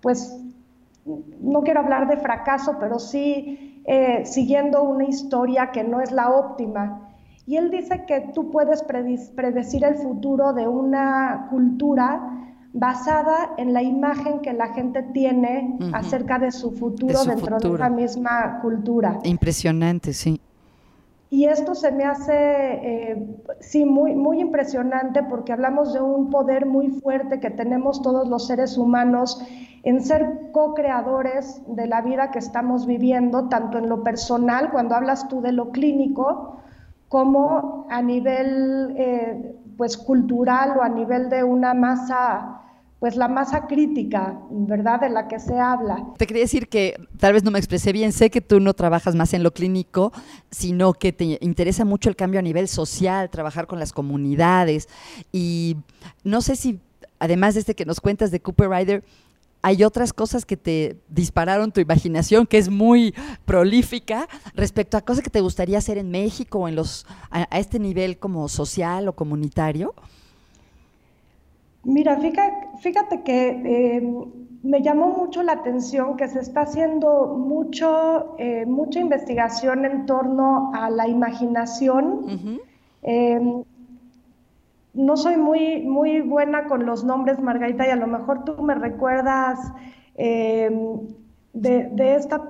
pues, 0.00 0.38
no 1.40 1.62
quiero 1.62 1.80
hablar 1.80 2.08
de 2.08 2.16
fracaso, 2.18 2.76
pero 2.78 2.98
sí 2.98 3.82
eh, 3.84 4.24
siguiendo 4.24 4.82
una 4.82 5.04
historia 5.04 5.70
que 5.72 5.82
no 5.82 6.00
es 6.00 6.12
la 6.12 6.30
óptima. 6.30 7.08
Y 7.46 7.56
él 7.56 7.70
dice 7.70 8.04
que 8.06 8.20
tú 8.34 8.50
puedes 8.50 8.82
predecir 8.82 9.84
el 9.84 9.96
futuro 9.96 10.52
de 10.52 10.68
una 10.68 11.48
cultura 11.50 12.49
basada 12.72 13.52
en 13.56 13.72
la 13.72 13.82
imagen 13.82 14.40
que 14.40 14.52
la 14.52 14.72
gente 14.74 15.02
tiene 15.02 15.76
acerca 15.92 16.38
de 16.38 16.52
su 16.52 16.72
futuro 16.72 17.24
dentro 17.24 17.58
de 17.58 17.78
la 17.78 17.90
misma 17.90 18.60
cultura. 18.60 19.18
Impresionante, 19.24 20.12
sí. 20.12 20.40
Y 21.32 21.44
esto 21.44 21.76
se 21.76 21.92
me 21.92 22.04
hace, 22.04 22.32
eh, 22.34 23.36
sí, 23.60 23.84
muy, 23.84 24.16
muy 24.16 24.40
impresionante 24.40 25.22
porque 25.22 25.52
hablamos 25.52 25.94
de 25.94 26.00
un 26.00 26.28
poder 26.28 26.66
muy 26.66 26.88
fuerte 26.88 27.38
que 27.38 27.50
tenemos 27.50 28.02
todos 28.02 28.28
los 28.28 28.48
seres 28.48 28.76
humanos 28.76 29.40
en 29.84 30.02
ser 30.02 30.50
co-creadores 30.52 31.62
de 31.68 31.86
la 31.86 32.02
vida 32.02 32.32
que 32.32 32.40
estamos 32.40 32.84
viviendo, 32.84 33.48
tanto 33.48 33.78
en 33.78 33.88
lo 33.88 34.02
personal, 34.02 34.72
cuando 34.72 34.96
hablas 34.96 35.28
tú 35.28 35.40
de 35.40 35.52
lo 35.52 35.70
clínico, 35.70 36.56
como 37.08 37.86
a 37.90 38.02
nivel 38.02 38.94
eh, 38.96 39.54
pues 39.80 39.96
cultural 39.96 40.76
o 40.76 40.82
a 40.82 40.90
nivel 40.90 41.30
de 41.30 41.42
una 41.42 41.72
masa 41.72 42.60
pues 42.98 43.16
la 43.16 43.28
masa 43.28 43.66
crítica, 43.66 44.38
¿verdad? 44.50 45.00
De 45.00 45.08
la 45.08 45.26
que 45.26 45.40
se 45.40 45.58
habla. 45.58 46.12
Te 46.18 46.26
quería 46.26 46.42
decir 46.42 46.68
que 46.68 47.00
tal 47.18 47.32
vez 47.32 47.44
no 47.44 47.50
me 47.50 47.58
expresé 47.58 47.90
bien, 47.90 48.12
sé 48.12 48.28
que 48.28 48.42
tú 48.42 48.60
no 48.60 48.74
trabajas 48.74 49.14
más 49.14 49.32
en 49.32 49.42
lo 49.42 49.54
clínico, 49.54 50.12
sino 50.50 50.92
que 50.92 51.14
te 51.14 51.38
interesa 51.40 51.86
mucho 51.86 52.10
el 52.10 52.16
cambio 52.16 52.40
a 52.40 52.42
nivel 52.42 52.68
social, 52.68 53.30
trabajar 53.30 53.66
con 53.66 53.78
las 53.78 53.94
comunidades 53.94 54.86
y 55.32 55.78
no 56.24 56.42
sé 56.42 56.56
si 56.56 56.78
además 57.18 57.54
de 57.54 57.60
este 57.60 57.74
que 57.74 57.86
nos 57.86 58.02
cuentas 58.02 58.30
de 58.30 58.40
Cooper 58.40 58.68
Ryder, 58.68 59.02
hay 59.62 59.84
otras 59.84 60.12
cosas 60.12 60.44
que 60.46 60.56
te 60.56 60.96
dispararon 61.08 61.72
tu 61.72 61.80
imaginación, 61.80 62.46
que 62.46 62.58
es 62.58 62.68
muy 62.68 63.14
prolífica, 63.44 64.28
respecto 64.54 64.96
a 64.96 65.02
cosas 65.02 65.22
que 65.22 65.30
te 65.30 65.40
gustaría 65.40 65.78
hacer 65.78 65.98
en 65.98 66.10
México 66.10 66.60
o 66.60 66.68
en 66.68 66.76
los, 66.76 67.06
a, 67.30 67.58
este 67.58 67.78
nivel 67.78 68.18
como 68.18 68.48
social 68.48 69.08
o 69.08 69.14
comunitario. 69.14 69.94
Mira, 71.82 72.18
fíjate, 72.80 73.22
que 73.22 73.96
em, 73.96 74.24
me 74.62 74.82
llamó 74.82 75.08
mucho 75.08 75.42
la 75.42 75.52
atención 75.52 76.16
que 76.16 76.28
se 76.28 76.40
está 76.40 76.62
haciendo 76.62 77.36
mucho, 77.38 78.36
eh, 78.38 78.66
mucha 78.66 79.00
investigación 79.00 79.84
en 79.84 80.06
torno 80.06 80.72
a 80.74 80.90
la 80.90 81.08
imaginación. 81.08 82.60
No 84.94 85.16
soy 85.16 85.36
muy, 85.36 85.82
muy 85.82 86.20
buena 86.20 86.66
con 86.66 86.86
los 86.86 87.04
nombres, 87.04 87.38
Margarita, 87.40 87.86
y 87.86 87.90
a 87.90 87.96
lo 87.96 88.06
mejor 88.06 88.44
tú 88.44 88.62
me 88.62 88.74
recuerdas 88.74 89.58
em, 90.16 91.00
de, 91.52 92.14
esta 92.16 92.42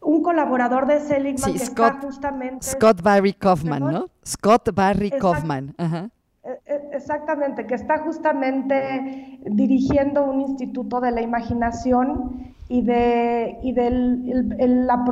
un 0.00 0.22
colaborador 0.22 0.86
de 0.86 1.00
Seligman 1.00 1.52
que 1.52 1.62
está 1.62 1.98
justamente... 2.00 2.64
Scott 2.64 3.02
Barry 3.02 3.32
Kaufman, 3.32 3.80
¿no? 3.80 4.06
Scott 4.24 4.74
Barry 4.74 5.10
Kaufman. 5.10 5.74
Ajá. 5.76 6.10
E, 6.44 6.60
e, 6.66 6.96
exactamente, 6.96 7.66
que 7.66 7.74
está 7.74 7.98
justamente 7.98 9.38
dirigiendo 9.44 10.24
un 10.24 10.40
instituto 10.40 11.00
de 11.00 11.10
la 11.10 11.20
imaginación 11.20 12.54
y 12.68 12.82
de, 12.82 13.58
y 13.62 13.72
la, 13.72 15.04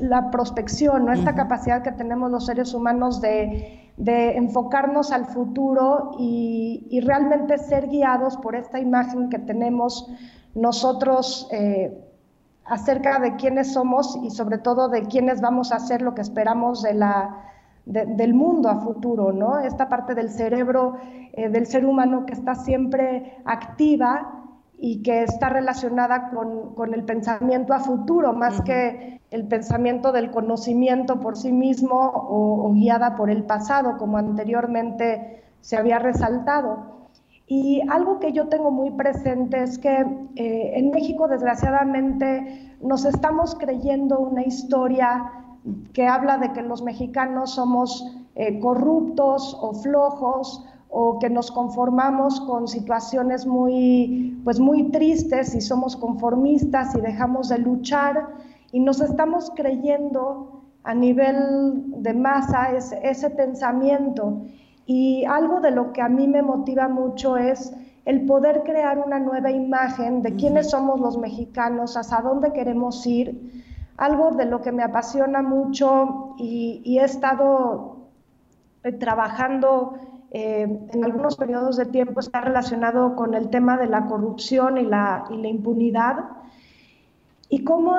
la, 0.00 0.30
prospección, 0.30 1.06
¿no? 1.06 1.12
esta 1.12 1.34
capacidad 1.34 1.82
que 1.82 1.92
tenemos 1.92 2.30
los 2.30 2.44
seres 2.44 2.74
humanos 2.74 3.22
de, 3.22 3.92
de 3.96 4.36
enfocarnos 4.36 5.10
al 5.10 5.24
futuro 5.24 6.12
y, 6.18 6.86
y, 6.90 7.00
realmente 7.00 7.56
ser 7.56 7.88
guiados 7.88 8.36
por 8.36 8.54
esta 8.54 8.78
imagen 8.78 9.30
que 9.30 9.38
tenemos 9.38 10.06
nosotros 10.54 11.48
eh, 11.50 11.98
acerca 12.66 13.18
de 13.20 13.36
quiénes 13.36 13.72
somos 13.72 14.18
y 14.22 14.30
sobre 14.30 14.58
todo 14.58 14.90
de 14.90 15.02
quiénes 15.02 15.40
vamos 15.40 15.72
a 15.72 15.78
ser 15.78 16.02
lo 16.02 16.14
que 16.14 16.20
esperamos 16.20 16.82
de 16.82 16.94
la 16.94 17.44
del 17.86 18.34
mundo 18.34 18.68
a 18.68 18.80
futuro, 18.80 19.32
¿no? 19.32 19.60
Esta 19.60 19.88
parte 19.88 20.14
del 20.14 20.28
cerebro 20.28 20.98
eh, 21.32 21.48
del 21.48 21.66
ser 21.66 21.86
humano 21.86 22.26
que 22.26 22.34
está 22.34 22.54
siempre 22.54 23.38
activa 23.46 24.37
y 24.80 25.02
que 25.02 25.24
está 25.24 25.48
relacionada 25.48 26.30
con, 26.30 26.94
el 26.94 27.04
pensamiento 27.04 27.74
a 27.74 27.80
futuro, 27.80 28.32
más 28.32 28.60
que 28.62 29.20
el 29.30 29.46
pensamiento 29.48 30.12
del 30.12 30.30
conocimiento 30.30 31.20
por 31.20 31.36
sí 31.36 31.52
mismo 31.52 31.96
o, 31.98 32.72
guiada 32.72 33.16
por 33.16 33.28
el 33.28 33.42
pasado, 33.44 33.96
como 33.98 34.18
anteriormente 34.18 35.42
se 35.60 35.76
había 35.76 35.98
resaltado. 35.98 36.98
Y 37.48 37.82
algo 37.88 38.20
que 38.20 38.32
yo 38.32 38.48
tengo 38.48 38.70
muy 38.70 38.90
presente 38.90 39.62
es 39.62 39.78
que 39.78 40.06
eh, 40.36 40.72
en 40.74 40.90
México, 40.90 41.26
desgraciadamente, 41.26 42.76
nos 42.80 43.04
estamos 43.04 43.56
creyendo 43.56 44.20
una 44.20 44.42
historia 44.42 45.32
que 45.92 46.06
habla 46.06 46.38
de 46.38 46.52
que 46.52 46.62
los 46.62 46.82
mexicanos 46.82 47.54
somos 47.54 48.06
eh, 48.36 48.60
corruptos 48.60 49.58
o 49.60 49.74
flojos 49.74 50.64
o 50.88 51.18
que 51.18 51.28
nos 51.28 51.50
conformamos 51.50 52.40
con 52.40 52.66
situaciones 52.66 53.46
muy, 53.46 54.40
pues 54.44 54.58
muy 54.58 54.90
tristes 54.90 55.54
y 55.54 55.60
somos 55.60 55.96
conformistas 55.96 56.94
y 56.94 57.00
dejamos 57.00 57.48
de 57.48 57.58
luchar 57.58 58.28
y 58.72 58.80
nos 58.80 59.00
estamos 59.00 59.52
creyendo 59.54 60.62
a 60.84 60.94
nivel 60.94 62.02
de 62.02 62.14
masa 62.14 62.72
ese, 62.74 62.98
ese 63.02 63.30
pensamiento. 63.30 64.42
Y 64.86 65.24
algo 65.26 65.60
de 65.60 65.70
lo 65.70 65.92
que 65.92 66.00
a 66.00 66.08
mí 66.08 66.26
me 66.26 66.40
motiva 66.40 66.88
mucho 66.88 67.36
es 67.36 67.74
el 68.06 68.24
poder 68.24 68.62
crear 68.62 68.98
una 68.98 69.18
nueva 69.18 69.50
imagen 69.50 70.22
de 70.22 70.34
quiénes 70.34 70.70
somos 70.70 70.98
los 70.98 71.18
mexicanos, 71.18 71.96
hasta 71.96 72.22
dónde 72.22 72.52
queremos 72.52 73.06
ir 73.06 73.68
algo 73.98 74.30
de 74.30 74.46
lo 74.46 74.62
que 74.62 74.72
me 74.72 74.82
apasiona 74.82 75.42
mucho 75.42 76.34
y, 76.38 76.98
he 76.98 77.04
estado 77.04 78.08
eh, 78.84 78.92
trabajando 78.92 79.98
eh, 80.30 80.88
en 80.92 81.04
algunos 81.04 81.36
periodos 81.36 81.76
de 81.76 81.86
tiempo 81.86 82.20
está 82.20 82.40
relacionado 82.42 83.16
con 83.16 83.34
el 83.34 83.48
tema 83.48 83.78
de 83.78 83.86
la 83.86 84.06
corrupción 84.06 84.76
y 84.76 84.84
la, 84.84 85.24
impunidad. 85.30 86.16
Y 87.48 87.64
cómo 87.64 87.96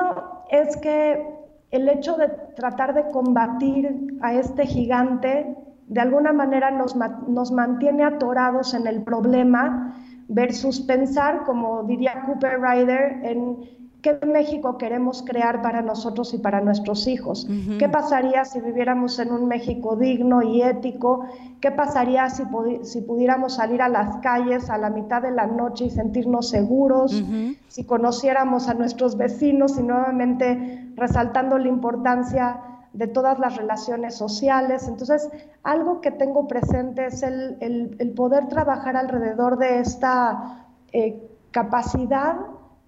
es 0.50 0.76
que 0.76 1.26
el 1.70 1.88
hecho 1.88 2.16
de 2.16 2.28
tratar 2.54 2.94
de 2.94 3.10
combatir 3.10 4.18
a 4.22 4.34
este 4.34 4.66
gigante 4.66 5.56
de 5.88 6.00
alguna 6.00 6.32
manera 6.32 6.70
nos, 6.70 6.94
nos 7.26 7.50
mantiene 7.50 8.04
atorados 8.04 8.74
en 8.74 8.86
el 8.86 9.02
problema 9.02 9.96
versus 10.28 10.80
pensar, 10.80 11.42
como 11.44 11.82
diría 11.82 12.22
Cooper 12.26 12.60
Ryder, 12.60 13.24
en 13.24 13.79
¿Qué 14.02 14.18
México 14.26 14.78
queremos 14.78 15.22
crear 15.22 15.60
para 15.60 15.82
nosotros 15.82 16.32
y 16.32 16.38
para 16.38 16.60
nuestros 16.60 17.06
hijos? 17.06 17.46
¿Qué 17.78 17.88
pasaría 17.88 18.44
si 18.44 18.60
viviéramos 18.60 19.18
en 19.18 19.30
un 19.30 19.46
México 19.46 19.96
digno 19.96 20.42
y 20.42 20.62
ético? 20.62 21.26
¿Qué 21.60 21.70
pasaría 21.70 22.30
si, 22.30 22.44
si 22.82 23.02
pudiéramos 23.02 23.56
salir 23.56 23.82
a 23.82 23.88
las 23.88 24.16
calles 24.18 24.70
a 24.70 24.78
la 24.78 24.88
mitad 24.88 25.20
de 25.20 25.32
la 25.32 25.46
noche 25.46 25.84
y 25.86 25.90
sentirnos 25.90 26.48
seguros? 26.48 27.22
Si 27.68 27.84
conociéramos 27.84 28.68
a 28.68 28.74
nuestros 28.74 29.16
vecinos 29.16 29.78
y 29.78 29.82
nuevamente 29.82 30.88
resaltando 30.96 31.58
la 31.58 31.68
importancia 31.68 32.60
de 32.92 33.06
todas 33.06 33.38
las 33.38 33.56
relaciones 33.56 34.16
sociales. 34.16 34.88
Entonces, 34.88 35.28
algo 35.62 36.00
que 36.00 36.10
tengo 36.10 36.48
presente 36.48 37.06
es 37.06 37.22
el, 37.22 38.12
poder 38.16 38.48
trabajar 38.48 38.96
alrededor 38.96 39.58
de 39.58 39.80
esta 39.80 40.66
eh, 40.92 41.22
capacidad 41.50 42.36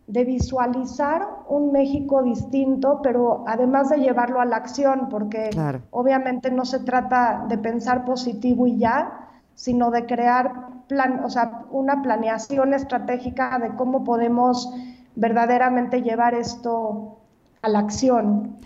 de 0.07 0.25
visualizar 0.25 1.27
un 1.49 1.73
México 1.73 2.23
distinto, 2.23 3.01
pero 3.03 3.45
además 3.47 3.89
de 3.89 3.99
llevarlo 3.99 4.41
a 4.41 4.45
la 4.45 4.57
acción, 4.57 5.09
porque 5.09 5.51
obviamente 5.91 6.51
no 6.51 6.65
se 6.65 6.81
trata 6.81 7.45
de 7.49 7.57
pensar 7.59 8.05
positivo 8.05 8.67
y 8.67 8.79
ya, 8.79 9.31
sino 9.55 9.91
de 9.91 10.07
crear 10.07 10.53
plan, 10.89 11.25
o 11.25 11.31
sea, 11.31 11.65
una 11.71 12.03
planeación 12.03 12.75
estratégica 12.75 13.59
de 13.59 13.75
cómo 13.77 14.05
podemos 14.05 14.73
verdaderamente 15.15 16.03
llevar 16.03 16.35
esto 16.35 17.19
a 17.63 17.69
la 17.69 17.79
acción. 17.79 18.57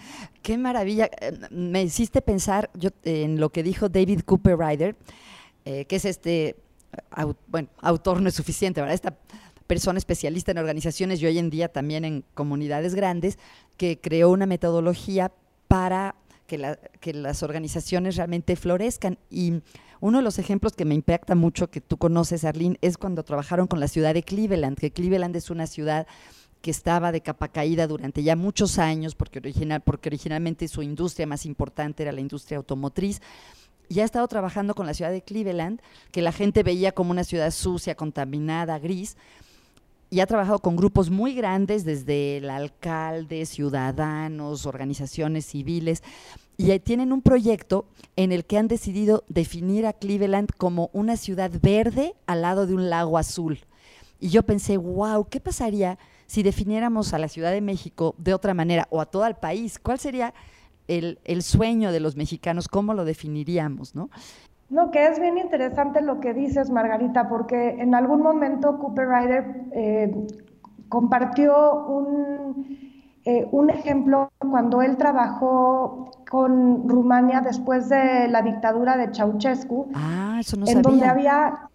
Qué 0.42 0.56
maravilla. 0.56 1.10
Eh, 1.20 1.38
me 1.50 1.82
hiciste 1.82 2.22
pensar 2.22 2.70
yo, 2.74 2.90
en 3.04 3.40
lo 3.40 3.50
que 3.50 3.62
dijo 3.62 3.88
David 3.88 4.20
Cooper 4.24 4.56
Ryder, 4.58 4.96
eh, 5.64 5.84
que 5.84 5.96
es 5.96 6.04
este, 6.04 6.56
bueno, 7.48 7.68
autor 7.80 8.22
no 8.22 8.28
es 8.28 8.34
suficiente, 8.34 8.80
¿verdad? 8.80 8.94
Esta 8.94 9.14
persona 9.66 9.98
especialista 9.98 10.52
en 10.52 10.58
organizaciones 10.58 11.20
y 11.20 11.26
hoy 11.26 11.38
en 11.38 11.50
día 11.50 11.68
también 11.68 12.04
en 12.04 12.24
comunidades 12.34 12.94
grandes, 12.94 13.38
que 13.76 14.00
creó 14.00 14.30
una 14.30 14.46
metodología 14.46 15.32
para 15.68 16.14
que, 16.46 16.78
que 17.00 17.12
las 17.12 17.42
organizaciones 17.42 18.16
realmente 18.16 18.56
florezcan. 18.56 19.18
Y 19.30 19.62
uno 20.00 20.18
de 20.18 20.24
los 20.24 20.38
ejemplos 20.38 20.74
que 20.74 20.84
me 20.84 20.94
impacta 20.94 21.34
mucho, 21.34 21.70
que 21.70 21.80
tú 21.80 21.96
conoces, 21.96 22.44
Arlene, 22.44 22.78
es 22.80 22.98
cuando 22.98 23.24
trabajaron 23.24 23.66
con 23.66 23.80
la 23.80 23.88
ciudad 23.88 24.14
de 24.14 24.22
Cleveland, 24.22 24.78
que 24.78 24.92
Cleveland 24.92 25.34
es 25.36 25.50
una 25.50 25.66
ciudad 25.66 26.06
que 26.62 26.70
estaba 26.70 27.12
de 27.12 27.20
capa 27.20 27.48
caída 27.48 27.86
durante 27.86 28.22
ya 28.22 28.34
muchos 28.34 28.78
años, 28.78 29.14
porque, 29.14 29.38
original, 29.38 29.82
porque 29.82 30.08
originalmente 30.08 30.68
su 30.68 30.82
industria 30.82 31.26
más 31.26 31.46
importante 31.46 32.02
era 32.02 32.12
la 32.12 32.20
industria 32.20 32.58
automotriz, 32.58 33.20
y 33.88 34.00
ha 34.00 34.04
estado 34.04 34.26
trabajando 34.26 34.74
con 34.74 34.86
la 34.86 34.94
ciudad 34.94 35.12
de 35.12 35.22
Cleveland, 35.22 35.80
que 36.10 36.22
la 36.22 36.32
gente 36.32 36.62
veía 36.62 36.92
como 36.92 37.12
una 37.12 37.24
ciudad 37.24 37.52
sucia, 37.52 37.94
contaminada, 37.94 38.78
gris, 38.78 39.16
y 40.10 40.20
ha 40.20 40.26
trabajado 40.26 40.60
con 40.60 40.76
grupos 40.76 41.10
muy 41.10 41.34
grandes, 41.34 41.84
desde 41.84 42.38
el 42.38 42.50
alcalde, 42.50 43.44
ciudadanos, 43.46 44.66
organizaciones 44.66 45.46
civiles, 45.46 46.02
y 46.56 46.78
tienen 46.78 47.12
un 47.12 47.22
proyecto 47.22 47.86
en 48.14 48.32
el 48.32 48.44
que 48.44 48.56
han 48.56 48.68
decidido 48.68 49.24
definir 49.28 49.84
a 49.86 49.92
Cleveland 49.92 50.50
como 50.56 50.90
una 50.92 51.16
ciudad 51.16 51.50
verde 51.60 52.14
al 52.26 52.42
lado 52.42 52.66
de 52.66 52.74
un 52.74 52.88
lago 52.88 53.18
azul. 53.18 53.60
Y 54.20 54.28
yo 54.28 54.42
pensé, 54.42 54.78
wow, 54.78 55.26
¿qué 55.28 55.40
pasaría 55.40 55.98
si 56.26 56.42
definiéramos 56.42 57.12
a 57.12 57.18
la 57.18 57.28
Ciudad 57.28 57.52
de 57.52 57.60
México 57.60 58.14
de 58.16 58.32
otra 58.32 58.54
manera 58.54 58.88
o 58.90 59.00
a 59.00 59.06
todo 59.06 59.26
el 59.26 59.34
país? 59.34 59.78
¿Cuál 59.78 59.98
sería 59.98 60.32
el, 60.88 61.18
el 61.24 61.42
sueño 61.42 61.92
de 61.92 62.00
los 62.00 62.16
mexicanos? 62.16 62.68
¿Cómo 62.68 62.94
lo 62.94 63.04
definiríamos? 63.04 63.94
¿no? 63.94 64.08
No, 64.68 64.90
que 64.90 65.06
es 65.06 65.20
bien 65.20 65.38
interesante 65.38 66.00
lo 66.00 66.18
que 66.18 66.34
dices, 66.34 66.70
Margarita, 66.70 67.28
porque 67.28 67.80
en 67.80 67.94
algún 67.94 68.20
momento 68.20 68.78
Cooper 68.78 69.08
Ryder 69.08 69.64
eh, 69.72 70.26
compartió 70.88 71.84
un, 71.86 72.66
eh, 73.24 73.46
un, 73.52 73.70
ejemplo 73.70 74.32
cuando 74.38 74.82
él 74.82 74.96
trabajó 74.96 76.10
con 76.28 76.88
Rumania 76.88 77.40
después 77.42 77.88
de 77.88 78.26
la 78.28 78.42
dictadura 78.42 78.96
de 78.96 79.14
Ceausescu. 79.14 79.88
Ah, 79.94 80.38
eso 80.40 80.56
no 80.56 80.66
en 80.66 80.82
donde 80.82 81.06
había, 81.06 81.68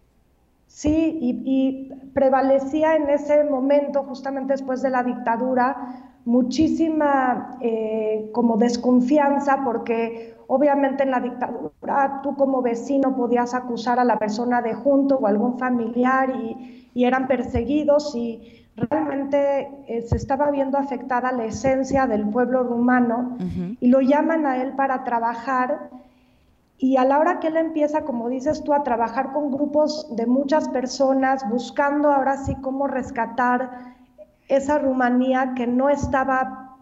sí, 0.68 1.18
y, 1.22 1.42
y 1.46 2.10
prevalecía 2.14 2.98
en 2.98 3.10
ese 3.10 3.46
momento, 3.46 4.04
justamente 4.04 4.52
después 4.52 4.82
de 4.82 4.90
la 4.90 5.04
dictadura, 5.04 6.11
muchísima 6.26 7.58
eh, 7.62 8.30
como 8.34 8.58
desconfianza 8.58 9.62
porque 9.64 10.36
obviamente 10.48 11.04
en 11.04 11.12
la 11.12 11.20
dictadura 11.20 12.20
tú 12.22 12.36
como 12.36 12.62
vecino 12.62 13.16
podías 13.16 13.54
acusar 13.54 14.00
a 14.00 14.04
la 14.04 14.20
persona 14.20 14.62
de 14.62 14.74
junto 14.74 15.18
o 15.18 15.28
algún 15.28 15.58
familiar 15.58 16.30
y, 16.30 16.78
eran 16.94 17.26
perseguidos 17.26 18.14
y 18.16 18.68
realmente 18.76 19.70
eh, 19.88 20.02
se 20.02 20.18
estaba 20.18 20.52
viendo 20.52 20.78
afectada 20.78 21.32
la 21.32 21.46
esencia 21.46 22.06
del 22.06 22.28
pueblo 22.28 22.64
rumano 22.64 23.38
y 23.80 23.88
lo 23.88 24.02
llaman 24.02 24.46
a 24.46 24.62
él 24.62 24.74
para 24.74 25.06
trabajar. 25.06 25.90
Y 26.78 26.98
a 26.98 27.06
la 27.06 27.18
hora 27.18 27.40
que 27.40 27.48
él 27.48 27.56
empieza, 27.56 28.02
como 28.02 28.28
dices 28.28 28.62
tú, 28.66 28.74
a 28.74 28.84
trabajar 28.84 29.32
con 29.32 29.52
grupos 29.52 30.14
de 30.14 30.26
muchas 30.26 30.68
personas, 30.68 31.50
buscando 31.50 32.12
ahora 32.12 32.36
sí 32.36 32.56
cómo 32.62 32.88
rescatar 32.88 33.96
esa 34.56 34.78
Rumanía 34.78 35.54
que 35.56 35.66
no 35.66 35.90
estaba 35.90 36.78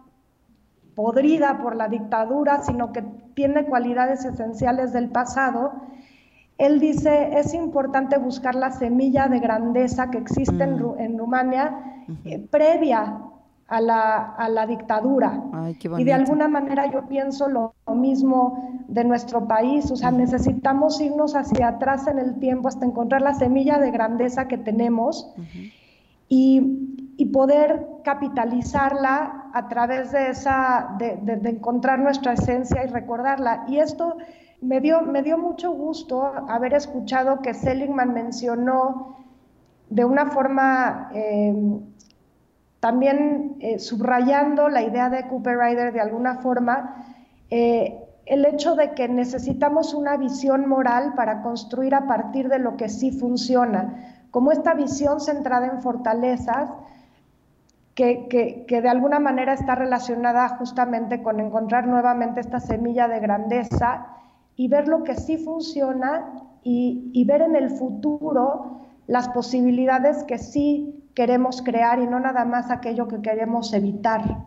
podrida 0.94 1.58
por 1.58 1.76
la 1.76 1.88
dictadura, 1.88 2.62
sino 2.62 2.92
que 2.92 3.02
tiene 3.34 3.64
cualidades 3.64 4.24
esenciales 4.24 4.92
del 4.92 5.08
pasado, 5.08 5.72
él 6.58 6.80
dice, 6.80 7.38
es 7.38 7.54
importante 7.54 8.18
buscar 8.18 8.54
la 8.54 8.70
semilla 8.70 9.28
de 9.28 9.38
grandeza 9.38 10.10
que 10.10 10.18
existe 10.18 10.62
en, 10.62 10.74
mm. 10.74 11.16
Rumania 11.16 12.04
eh, 12.24 12.38
previa 12.50 13.18
a 13.68 13.80
la, 13.80 14.66
dictadura. 14.66 15.42
y 15.96 16.04
de 16.04 16.12
alguna 16.12 16.48
manera 16.48 16.90
yo 16.90 17.06
pienso 17.06 17.48
lo, 17.48 17.74
mismo 17.94 18.82
de 18.88 19.04
nuestro 19.04 19.46
país, 19.46 19.90
o 19.92 19.96
sea, 19.96 20.10
necesitamos 20.10 21.00
irnos 21.00 21.36
hacia 21.36 21.68
atrás 21.68 22.08
en 22.08 22.18
el 22.18 22.40
tiempo 22.40 22.66
hasta 22.66 22.84
encontrar 22.84 23.22
la 23.22 23.34
semilla 23.34 23.78
de 23.78 23.92
grandeza 23.92 24.48
que 24.48 24.58
tenemos. 24.58 25.32
Y, 26.28 26.99
poder 27.26 27.86
capitalizarla 28.04 29.50
a 29.52 29.68
través 29.68 30.12
de 30.12 30.30
esa, 30.30 30.96
de, 30.98 31.18
encontrar 31.48 31.98
nuestra 31.98 32.32
esencia 32.32 32.84
y 32.84 32.88
recordarla. 32.88 33.64
Y 33.68 33.78
esto 33.78 34.16
me 34.60 34.80
dio, 34.80 35.02
me 35.02 35.22
dio 35.22 35.38
mucho 35.38 35.72
gusto 35.72 36.24
haber 36.48 36.74
escuchado 36.74 37.40
que 37.42 37.54
Seligman 37.54 38.14
mencionó 38.14 39.16
de 39.88 40.04
una 40.04 40.30
forma 40.30 41.10
eh, 41.14 41.80
también 42.80 43.56
eh, 43.60 43.78
subrayando 43.78 44.68
la 44.68 44.82
idea 44.82 45.10
de 45.10 45.28
Cooper 45.28 45.58
Rider 45.58 45.92
de 45.92 46.00
alguna 46.00 46.36
forma, 46.36 47.04
eh, 47.50 48.02
el 48.24 48.44
hecho 48.46 48.74
de 48.74 48.92
que 48.92 49.06
necesitamos 49.08 49.92
una 49.92 50.16
visión 50.16 50.68
moral 50.68 51.12
para 51.14 51.42
construir 51.42 51.94
a 51.94 52.06
partir 52.06 52.48
de 52.48 52.58
lo 52.58 52.76
que 52.76 52.88
sí 52.88 53.12
funciona, 53.12 54.24
como 54.30 54.50
esta 54.52 54.74
visión 54.74 55.20
centrada 55.20 55.66
en 55.66 55.82
fortalezas, 55.82 56.70
que, 57.94 58.66
de 58.68 58.88
alguna 58.88 59.18
manera 59.18 59.52
está 59.52 59.74
relacionada 59.74 60.48
justamente 60.56 61.22
con 61.22 61.40
encontrar 61.40 61.86
nuevamente 61.86 62.40
esta 62.40 62.60
semilla 62.60 63.08
de 63.08 63.20
grandeza 63.20 64.06
y 64.56 64.68
ver 64.68 64.88
lo 64.88 65.04
que 65.04 65.16
sí 65.16 65.36
funciona 65.36 66.32
y, 66.62 67.10
y 67.12 67.24
ver 67.24 67.42
en 67.42 67.56
el 67.56 67.70
futuro 67.70 68.80
las 69.06 69.28
posibilidades 69.30 70.24
que 70.24 70.38
sí 70.38 71.00
queremos 71.14 71.62
crear 71.62 71.98
y 72.00 72.06
no 72.06 72.20
nada 72.20 72.44
más 72.44 72.70
aquello 72.70 73.08
que 73.08 73.20
queremos 73.20 73.72
evitar. 73.72 74.46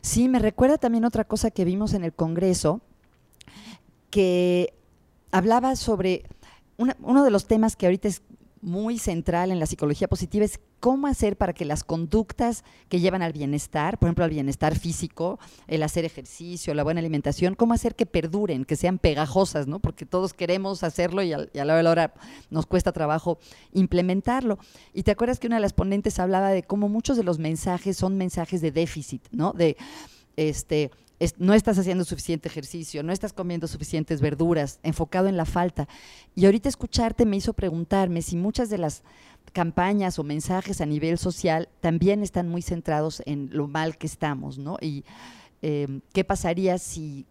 Sí, 0.00 0.28
me 0.28 0.38
recuerda 0.38 0.78
también 0.78 1.04
otra 1.04 1.24
cosa 1.24 1.50
que 1.50 1.64
vimos 1.64 1.94
en 1.94 2.04
el 2.04 2.12
Congreso, 2.12 2.80
que 4.10 4.72
hablaba 5.32 5.76
sobre 5.76 6.24
uno 6.78 7.24
de 7.24 7.30
los 7.30 7.46
temas 7.46 7.76
que 7.76 7.86
ahorita 7.86 8.08
es 8.08 8.22
muy 8.62 8.98
central 8.98 9.50
en 9.50 9.60
la 9.60 9.66
psicología 9.66 10.08
positiva 10.08 10.44
es 10.44 10.60
cómo 10.80 11.06
hacer 11.06 11.36
para 11.36 11.52
que 11.52 11.64
las 11.64 11.84
conductas 11.84 12.64
que 12.88 13.00
llevan 13.00 13.22
al 13.22 13.32
bienestar, 13.32 13.98
por 13.98 14.08
ejemplo, 14.08 14.24
al 14.24 14.30
bienestar 14.30 14.78
físico, 14.78 15.38
el 15.66 15.82
hacer 15.82 16.04
ejercicio, 16.04 16.74
la 16.74 16.82
buena 16.82 17.00
alimentación, 17.00 17.54
cómo 17.54 17.74
hacer 17.74 17.94
que 17.94 18.06
perduren, 18.06 18.64
que 18.64 18.76
sean 18.76 18.98
pegajosas, 18.98 19.66
¿no? 19.66 19.78
Porque 19.78 20.06
todos 20.06 20.34
queremos 20.34 20.82
hacerlo 20.82 21.22
y, 21.22 21.32
a 21.32 21.38
la 21.38 21.74
hora 21.74 21.82
la 21.82 21.90
hora 21.90 22.14
nos 22.50 22.66
cuesta 22.66 22.92
trabajo 22.92 23.38
implementarlo. 23.72 24.58
Y 24.92 25.02
te 25.02 25.10
acuerdas 25.10 25.38
que 25.38 25.46
una 25.46 25.56
de 25.56 25.62
las 25.62 25.72
ponentes 25.72 26.18
hablaba 26.18 26.50
de 26.50 26.62
cómo 26.62 26.88
muchos 26.88 27.16
de 27.16 27.24
los 27.24 27.38
mensajes 27.38 27.96
son 27.96 28.16
mensajes 28.16 28.60
de 28.60 28.70
déficit, 28.70 29.22
¿no? 29.30 29.52
De 29.52 29.76
este 30.36 30.90
no 31.38 31.54
estás 31.54 31.78
haciendo 31.78 32.04
suficiente 32.04 32.48
ejercicio, 32.48 33.02
no 33.02 33.12
estás 33.12 33.32
comiendo 33.32 33.66
suficientes 33.66 34.20
verduras, 34.20 34.80
enfocado 34.82 35.28
en 35.28 35.36
la 35.36 35.46
falta. 35.46 35.88
Y 36.34 36.44
ahorita 36.44 36.68
escucharte 36.68 37.24
me 37.24 37.36
hizo 37.36 37.52
preguntarme 37.54 38.22
si 38.22 38.36
muchas 38.36 38.68
de 38.68 38.78
las 38.78 39.02
campañas 39.52 40.18
o 40.18 40.24
mensajes 40.24 40.80
a 40.80 40.86
nivel 40.86 41.18
social 41.18 41.68
también 41.80 42.22
están 42.22 42.48
muy 42.48 42.62
centrados 42.62 43.22
en 43.26 43.48
lo 43.52 43.66
mal 43.66 43.96
que 43.96 44.06
estamos, 44.06 44.58
¿no? 44.58 44.76
Y 44.80 45.04
em, 45.62 46.00
qué 46.12 46.24
pasaría 46.24 46.78
si 46.78 47.26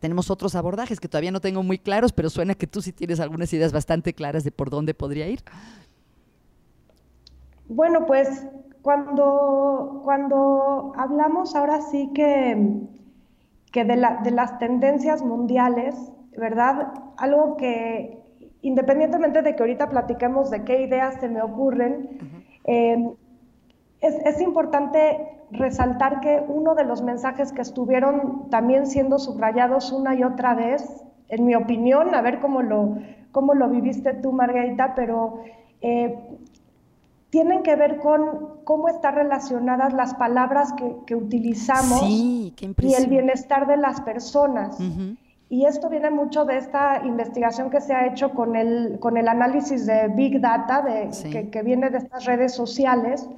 tenemos 0.00 0.30
otros 0.30 0.56
abordajes 0.56 0.98
que 0.98 1.08
todavía 1.08 1.30
no 1.30 1.40
tengo 1.40 1.62
muy 1.62 1.78
claros, 1.78 2.12
pero 2.12 2.30
suena 2.30 2.54
que 2.54 2.66
tú 2.66 2.82
sí 2.82 2.92
tienes 2.92 3.20
algunas 3.20 3.52
ideas 3.52 3.72
bastante 3.72 4.12
claras 4.12 4.42
de 4.42 4.50
por 4.50 4.70
dónde 4.70 4.92
podría 4.94 5.28
ir. 5.28 5.40
Bueno, 7.68 8.06
pues 8.06 8.28
cuando, 8.88 10.00
cuando 10.02 10.92
hablamos 10.96 11.54
ahora 11.54 11.82
sí 11.82 12.10
que, 12.14 12.56
que 13.70 13.84
de, 13.84 13.96
las 13.98 14.58
tendencias 14.58 15.22
mundiales, 15.22 15.94
¿verdad? 16.38 16.94
Algo 17.18 17.58
que, 17.58 18.18
independientemente 18.62 19.42
de 19.42 19.54
que 19.54 19.62
ahorita 19.62 19.90
platiquemos 19.90 20.48
de 20.48 20.64
qué 20.64 20.80
ideas 20.80 21.16
se 21.20 21.28
me 21.28 21.42
ocurren, 21.42 22.48
em, 22.64 23.12
es, 24.00 24.14
es, 24.24 24.40
importante 24.40 25.36
resaltar 25.50 26.20
que 26.20 26.42
uno 26.48 26.74
de 26.74 26.84
los 26.84 27.02
mensajes 27.02 27.52
que 27.52 27.60
estuvieron 27.60 28.48
también 28.48 28.86
siendo 28.86 29.18
subrayados 29.18 29.92
una 29.92 30.14
y 30.14 30.24
otra 30.24 30.54
vez, 30.54 31.04
en 31.28 31.44
mi 31.44 31.54
opinión, 31.54 32.14
a 32.14 32.22
ver 32.22 32.40
cómo 32.40 32.62
lo, 32.62 32.96
cómo 33.32 33.52
lo 33.52 33.68
viviste 33.68 34.14
tú, 34.14 34.32
Margarita, 34.32 34.94
pero 34.94 35.42
eh, 35.82 36.18
tienen 37.30 37.62
que 37.62 37.76
ver 37.76 37.98
con 37.98 38.60
cómo 38.64 38.88
están 38.88 39.14
relacionadas 39.14 39.92
las 39.92 40.14
palabras 40.14 40.72
que, 41.06 41.14
utilizamos 41.14 42.02
y 42.02 42.54
el 42.96 43.06
bienestar 43.08 43.66
de 43.66 43.76
las 43.76 44.00
personas. 44.00 44.78
Y 45.50 45.64
esto 45.64 45.88
viene 45.88 46.10
mucho 46.10 46.44
de 46.44 46.58
esta 46.58 47.02
investigación 47.04 47.70
que 47.70 47.80
se 47.80 47.94
ha 47.94 48.06
hecho 48.06 48.32
con 48.32 48.54
el, 48.54 48.98
con 48.98 49.16
el 49.16 49.28
análisis 49.28 49.86
de 49.86 50.08
Big 50.08 50.40
Data, 50.40 50.82
de, 50.82 51.50
que, 51.50 51.62
viene 51.62 51.88
de 51.90 51.98
estas 51.98 52.26
redes 52.26 52.54
sociales, 52.54 53.28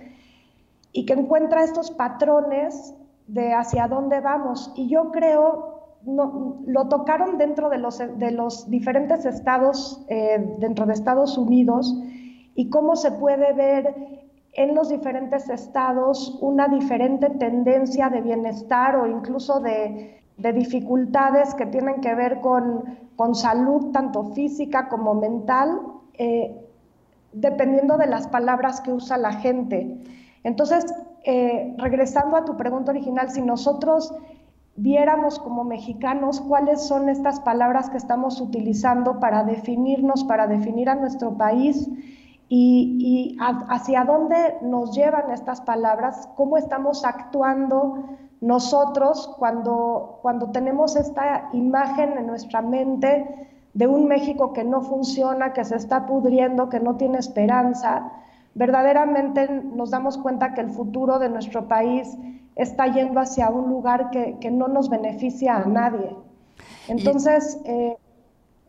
y 0.92 1.06
que 1.06 1.12
encuentra 1.12 1.62
estos 1.62 1.92
patrones 1.92 2.94
de 3.28 3.52
hacia 3.52 3.86
dónde 3.86 4.20
vamos. 4.20 4.72
Y 4.74 4.88
yo 4.88 5.12
creo, 5.12 5.98
no, 6.02 6.58
lo 6.66 6.88
tocaron 6.88 7.38
dentro 7.38 7.70
de 7.70 7.78
los, 7.78 7.98
de 7.98 8.30
los 8.32 8.68
diferentes 8.68 9.24
estados, 9.24 10.04
eh, 10.08 10.56
dentro 10.58 10.86
de 10.86 10.94
Estados 10.94 11.38
Unidos, 11.38 11.94
y 12.54 12.68
cómo 12.70 12.96
se 12.96 13.12
puede 13.12 13.52
ver 13.52 13.94
en 14.52 14.74
los 14.74 14.88
diferentes 14.88 15.48
estados 15.48 16.36
una 16.40 16.68
diferente 16.68 17.30
tendencia 17.30 18.08
de 18.08 18.20
bienestar 18.20 18.96
o 18.96 19.06
incluso 19.06 19.60
de, 19.60 20.16
dificultades 20.36 21.54
que 21.54 21.66
tienen 21.66 22.00
que 22.00 22.14
ver 22.14 22.40
con, 22.40 22.84
salud, 23.34 23.92
tanto 23.92 24.32
física 24.32 24.88
como 24.88 25.14
mental, 25.14 25.78
eh, 26.14 26.56
dependiendo 27.34 27.98
de 27.98 28.06
las 28.06 28.26
palabras 28.26 28.80
que 28.80 28.90
usa 28.90 29.18
la 29.18 29.34
gente. 29.34 29.98
Entonces, 30.42 30.86
eh, 31.24 31.74
regresando 31.76 32.38
a 32.38 32.46
tu 32.46 32.56
pregunta 32.56 32.92
original, 32.92 33.30
si 33.30 33.42
nosotros 33.42 34.14
viéramos 34.76 35.38
como 35.38 35.64
mexicanos 35.64 36.40
cuáles 36.40 36.80
son 36.80 37.10
estas 37.10 37.40
palabras 37.40 37.90
que 37.90 37.98
estamos 37.98 38.40
utilizando 38.40 39.20
para 39.20 39.44
definirnos, 39.44 40.24
para 40.24 40.46
definir 40.46 40.88
a 40.88 40.94
nuestro 40.94 41.36
país, 41.36 41.86
y, 42.52 43.36
hacia 43.68 44.04
dónde 44.04 44.56
nos 44.60 44.92
llevan 44.92 45.30
estas 45.30 45.60
palabras, 45.60 46.28
cómo 46.34 46.56
estamos 46.56 47.04
actuando 47.04 48.04
nosotros 48.40 49.32
cuando, 49.38 50.18
cuando 50.20 50.50
tenemos 50.50 50.96
esta 50.96 51.48
imagen 51.52 52.18
en 52.18 52.26
nuestra 52.26 52.60
mente 52.60 53.48
de 53.72 53.86
un 53.86 54.08
México 54.08 54.52
que 54.52 54.64
no 54.64 54.82
funciona, 54.82 55.52
que 55.52 55.64
se 55.64 55.76
está 55.76 56.06
pudriendo, 56.06 56.68
que 56.68 56.80
no 56.80 56.96
tiene 56.96 57.18
esperanza, 57.18 58.10
verdaderamente 58.56 59.48
nos 59.48 59.90
damos 59.90 60.18
cuenta 60.18 60.52
que 60.52 60.62
el 60.62 60.70
futuro 60.70 61.20
de 61.20 61.28
nuestro 61.28 61.68
país 61.68 62.18
está 62.56 62.88
yendo 62.88 63.20
hacia 63.20 63.48
un 63.48 63.70
lugar 63.70 64.10
que, 64.10 64.50
no 64.50 64.66
nos 64.66 64.90
beneficia 64.90 65.56
a 65.56 65.66
nadie. 65.66 66.16
Entonces, 66.88 67.60
eh, 67.64 67.96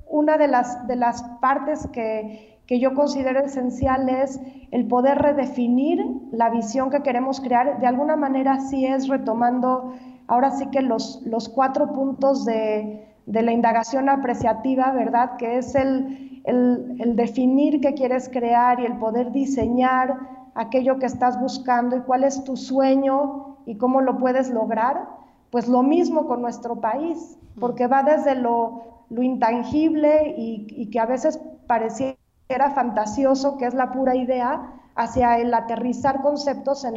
una 0.08 0.38
de 0.38 0.48
las, 0.48 0.86
de 0.86 0.98
las 0.98 1.24
partes 1.42 1.88
que, 1.92 2.52
que 2.72 2.80
yo 2.80 2.94
considero 2.94 3.42
esencial 3.42 4.08
es 4.08 4.40
el 4.72 4.88
poder 4.88 5.18
redefinir 5.18 6.02
la 6.32 6.50
visión 6.50 6.90
que 6.90 7.04
queremos 7.04 7.42
crear. 7.42 7.82
De 7.82 7.86
alguna 7.86 8.16
manera 8.16 8.62
sí 8.62 8.86
es 8.86 9.10
retomando 9.10 9.92
ahora 10.28 10.52
sí 10.52 10.68
que 10.68 10.82
los, 10.82 11.22
los 11.26 11.50
cuatro 11.50 11.92
puntos 11.92 12.46
de, 12.46 13.14
la 13.26 13.52
indagación 13.52 14.08
apreciativa, 14.08 14.94
¿verdad? 14.94 15.36
Que 15.36 15.58
es 15.58 15.76
el, 15.76 16.42
el, 16.46 17.18
definir 17.18 17.82
qué 17.82 17.94
quieres 17.94 18.30
crear 18.30 18.80
y 18.80 18.86
el 18.86 18.98
poder 19.00 19.34
diseñar 19.34 20.16
aquello 20.56 20.98
que 20.98 21.08
estás 21.08 21.42
buscando 21.42 21.98
y 21.98 22.02
cuál 22.04 22.24
es 22.24 22.42
tu 22.46 22.56
sueño 22.56 23.58
y 23.66 23.76
cómo 23.76 24.00
lo 24.00 24.18
puedes 24.18 24.50
lograr. 24.50 25.10
Pues 25.50 25.68
lo 25.68 25.84
mismo 25.84 26.26
con 26.26 26.42
nuestro 26.42 26.80
país, 26.80 27.38
porque 27.60 27.88
va 27.88 28.04
desde 28.04 28.36
lo, 28.36 29.04
lo 29.10 29.24
intangible 29.24 30.36
y, 30.38 30.68
y 30.70 30.90
que 30.90 31.02
a 31.02 31.06
veces 31.06 31.38
parecía 31.68 32.16
era 32.54 32.72
fantasioso, 32.72 33.58
que 33.58 33.66
es 33.66 33.74
la 33.74 33.92
pura 33.92 34.16
idea, 34.16 34.74
hacia 34.96 35.38
el 35.38 35.54
aterrizar 35.54 36.22
conceptos 36.22 36.86
en, 36.86 36.96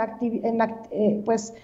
eh, 0.90 1.22
pues, 1.24 1.54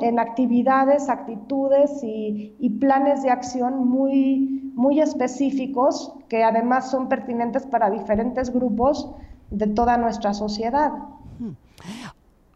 en 0.00 0.18
actividades, 0.18 1.08
actitudes 1.08 2.02
y, 2.02 2.70
planes 2.80 3.22
de 3.22 3.30
acción 3.30 3.86
muy, 3.88 4.72
muy 4.74 5.00
específicos 5.00 6.14
que 6.28 6.42
además 6.42 6.90
son 6.90 7.08
pertinentes 7.08 7.66
para 7.66 7.90
diferentes 7.90 8.50
grupos 8.50 9.10
de 9.50 9.66
toda 9.66 9.96
nuestra 9.98 10.34
sociedad. 10.34 10.92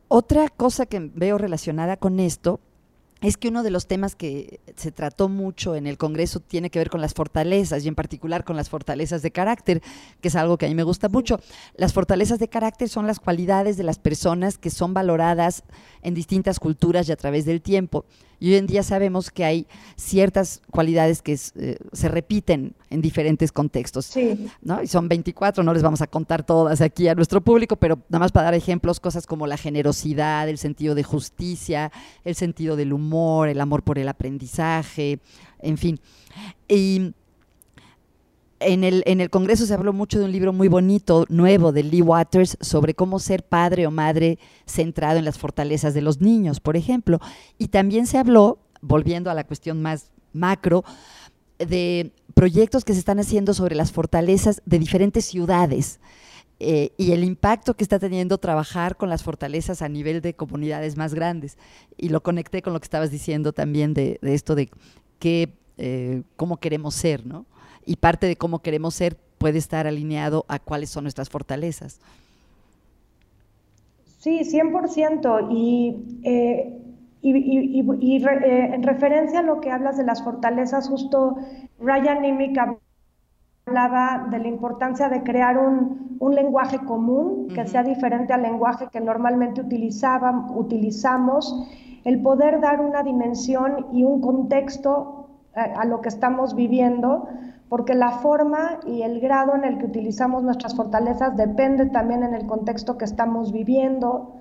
Otra 0.09 0.49
cosa 0.49 0.87
que 0.87 1.11
veo 1.15 1.37
relacionada 1.37 1.99
con 1.99 2.19
esto 2.21 2.61
es 3.21 3.37
que 3.37 3.49
uno 3.49 3.63
de 3.63 3.71
los 3.71 3.87
temas 3.87 4.15
que 4.15 4.61
se 4.77 4.93
trató 4.93 5.29
mucho 5.29 5.75
en 5.75 5.87
el 5.87 5.99
Congreso 5.99 6.41
tiene 6.41 6.71
que 6.71 6.79
ver 6.79 6.91
con 6.91 7.01
las 7.01 7.15
fortalezas 7.15 7.85
y 7.85 7.89
en 7.89 7.95
particular 7.95 8.45
con 8.45 8.57
las 8.57 8.69
fortalezas 8.69 9.23
de 9.23 9.33
carácter, 9.33 9.83
que 10.21 10.29
es 10.29 10.37
algo 10.37 10.57
que 10.57 10.67
a 10.67 10.69
mí 10.69 10.75
me 10.75 10.85
gusta 10.85 11.09
mucho. 11.09 11.41
Las 11.77 11.93
fortalezas 11.93 12.39
de 12.39 12.49
carácter 12.49 12.89
son 12.89 13.07
las 13.07 13.19
cualidades 13.19 13.77
de 13.77 13.83
las 13.83 13.99
personas 13.99 14.57
que 14.57 14.71
son 14.71 14.95
valoradas 14.95 15.65
en 16.03 16.15
distintas 16.15 16.61
culturas 16.61 17.09
y 17.09 17.13
a 17.13 17.17
través 17.17 17.45
del 17.45 17.61
tiempo. 17.61 18.05
Y 18.41 18.51
hoy 18.51 18.57
en 18.57 18.67
día 18.67 18.83
sabemos 18.83 19.31
que 19.31 19.45
hay 19.45 19.67
ciertas 19.97 20.63
cualidades 20.71 21.23
que 21.23 21.33
eh, 21.57 21.79
se 21.93 22.09
repiten 22.09 22.75
en 22.91 23.01
diferentes 23.03 23.53
contextos. 23.53 24.07
Sí. 24.07 24.49
¿no? 24.63 24.83
Y 24.83 24.87
son 24.87 25.09
24, 25.09 25.65
no 25.65 25.75
les 25.75 25.83
vamos 25.83 26.01
a 26.03 26.07
contar 26.07 26.45
todas 26.45 26.81
aquí 26.81 27.09
a 27.09 27.15
nuestro 27.15 27.41
público, 27.41 27.77
pero 27.77 27.99
nada 28.09 28.21
más 28.21 28.33
para 28.33 28.45
dar 28.45 28.55
ejemplos, 28.55 29.01
cosas 29.01 29.27
como 29.27 29.47
la 29.47 29.57
generosidad, 29.57 30.49
el 30.49 30.59
sentido 30.59 30.95
de 30.95 31.03
justicia, 31.03 31.91
el 32.25 32.37
sentido 32.37 32.77
del 32.77 32.93
humor, 32.93 33.08
el 33.47 33.61
amor 33.61 33.83
por 33.83 33.99
el 33.99 34.09
aprendizaje, 34.09 35.21
en 35.61 35.79
fin. 35.79 36.01
Y 36.69 37.15
en 38.61 38.85
el, 38.85 39.03
en 39.07 39.21
el 39.21 39.31
Congreso 39.31 39.67
se 39.67 39.75
habló 39.75 39.93
mucho 39.93 40.19
de 40.19 40.25
un 40.25 40.33
libro 40.33 40.53
muy 40.53 40.69
bonito, 40.69 41.25
nuevo, 41.29 41.73
de 41.73 41.83
Lee 41.83 42.03
Waters, 42.03 42.57
sobre 42.61 42.95
cómo 42.95 43.19
ser 43.19 43.45
padre 43.45 43.87
o 43.87 43.91
madre 43.91 44.39
centrado 44.67 45.19
en 45.19 45.25
las 45.25 45.39
fortalezas 45.39 45.95
de 45.95 46.03
los 46.03 46.21
niños, 46.21 46.61
por 46.61 46.77
ejemplo. 46.77 47.21
Y 47.59 47.69
también 47.69 48.07
se 48.07 48.19
habló, 48.19 48.59
volviendo 48.81 49.31
a 49.31 49.35
la 49.35 49.45
cuestión 49.45 49.83
más 49.83 50.11
macro, 50.33 50.85
de 51.59 52.13
proyectos 52.35 52.85
que 52.85 52.93
se 52.93 53.01
están 53.01 53.19
haciendo 53.19 53.55
sobre 53.55 53.75
las 53.75 53.93
fortalezas 53.93 54.63
de 54.65 54.79
diferentes 54.79 55.25
ciudades. 55.25 55.99
Eh, 56.61 56.93
y 56.97 57.13
el 57.13 57.23
impacto 57.23 57.75
que 57.75 57.85
está 57.85 57.99
teniendo 57.99 58.39
trabajar 58.39 58.97
con 58.97 59.09
las 59.09 59.23
fortalezas 59.23 59.81
a 59.81 59.89
nivel 59.89 60.21
de 60.21 60.35
comunidades 60.35 60.97
más 60.97 61.15
grandes. 61.15 61.57
Y 61.97 62.09
lo 62.09 62.23
conecté 62.23 62.63
con 62.63 62.73
lo 62.73 62.81
que 62.81 62.87
estabas 62.87 63.11
diciendo 63.11 63.53
también 63.53 63.95
de, 63.95 64.19
esto 64.23 64.55
de 64.55 64.69
qué, 65.19 65.53
eh, 65.77 66.23
cómo 66.37 66.57
queremos 66.59 66.95
ser, 66.95 67.27
¿no? 67.27 67.47
y 67.89 67.97
parte 67.97 68.27
de 68.27 68.37
cómo 68.37 68.59
queremos 68.59 68.95
ser 68.95 69.17
puede 69.39 69.57
estar 69.57 69.87
alineado 69.87 70.45
a 70.49 70.59
cuáles 70.59 70.91
son 70.91 71.05
nuestras 71.05 71.31
fortalezas. 71.31 72.01
Sí, 74.19 74.41
100%. 74.41 75.49
Y, 75.51 75.97
eh, 76.23 76.79
y, 77.23 77.33
eh, 77.33 78.75
en 78.75 78.83
referencia 78.83 79.41
a 79.41 79.43
lo 79.43 79.61
que 79.61 79.71
hablas 79.71 79.97
de 79.97 80.05
las 80.05 80.23
fortalezas, 80.23 80.87
justo 80.89 81.39
Ryan 81.81 82.21
Nimick 82.21 82.59
hablaba 83.69 84.27
de 84.31 84.39
la 84.39 84.49
importancia 84.49 85.09
de 85.09 85.23
crear 85.23 85.59
un, 85.59 86.09
lenguaje 86.21 86.79
común 86.81 87.49
que 87.55 87.67
sea 87.67 87.83
diferente 87.83 88.33
al 88.33 88.43
lenguaje 88.43 88.89
que 88.93 89.01
normalmente 89.01 89.61
utilizamos, 89.61 91.67
el 92.05 92.23
poder 92.23 92.61
dar 92.61 92.81
una 92.81 93.03
dimensión 93.03 93.87
y 93.93 94.05
un 94.05 94.21
contexto 94.21 95.29
a, 95.55 95.81
a 95.81 95.85
lo 95.85 96.01
que 96.01 96.09
estamos 96.09 96.55
viviendo, 96.55 97.29
porque 97.69 97.95
la 97.95 98.11
forma 98.11 98.81
y 98.87 99.03
el 99.03 99.21
grado 99.21 99.55
en 99.55 99.65
el 99.65 99.79
que 99.79 99.87
utilizamos 99.87 100.43
nuestras 100.43 100.75
fortalezas 100.75 101.37
depende 101.37 101.87
también 101.87 102.23
en 102.23 102.35
el 102.35 102.47
contexto 102.47 102.99
que 102.99 103.05
estamos 103.05 103.53
viviendo. 103.53 104.33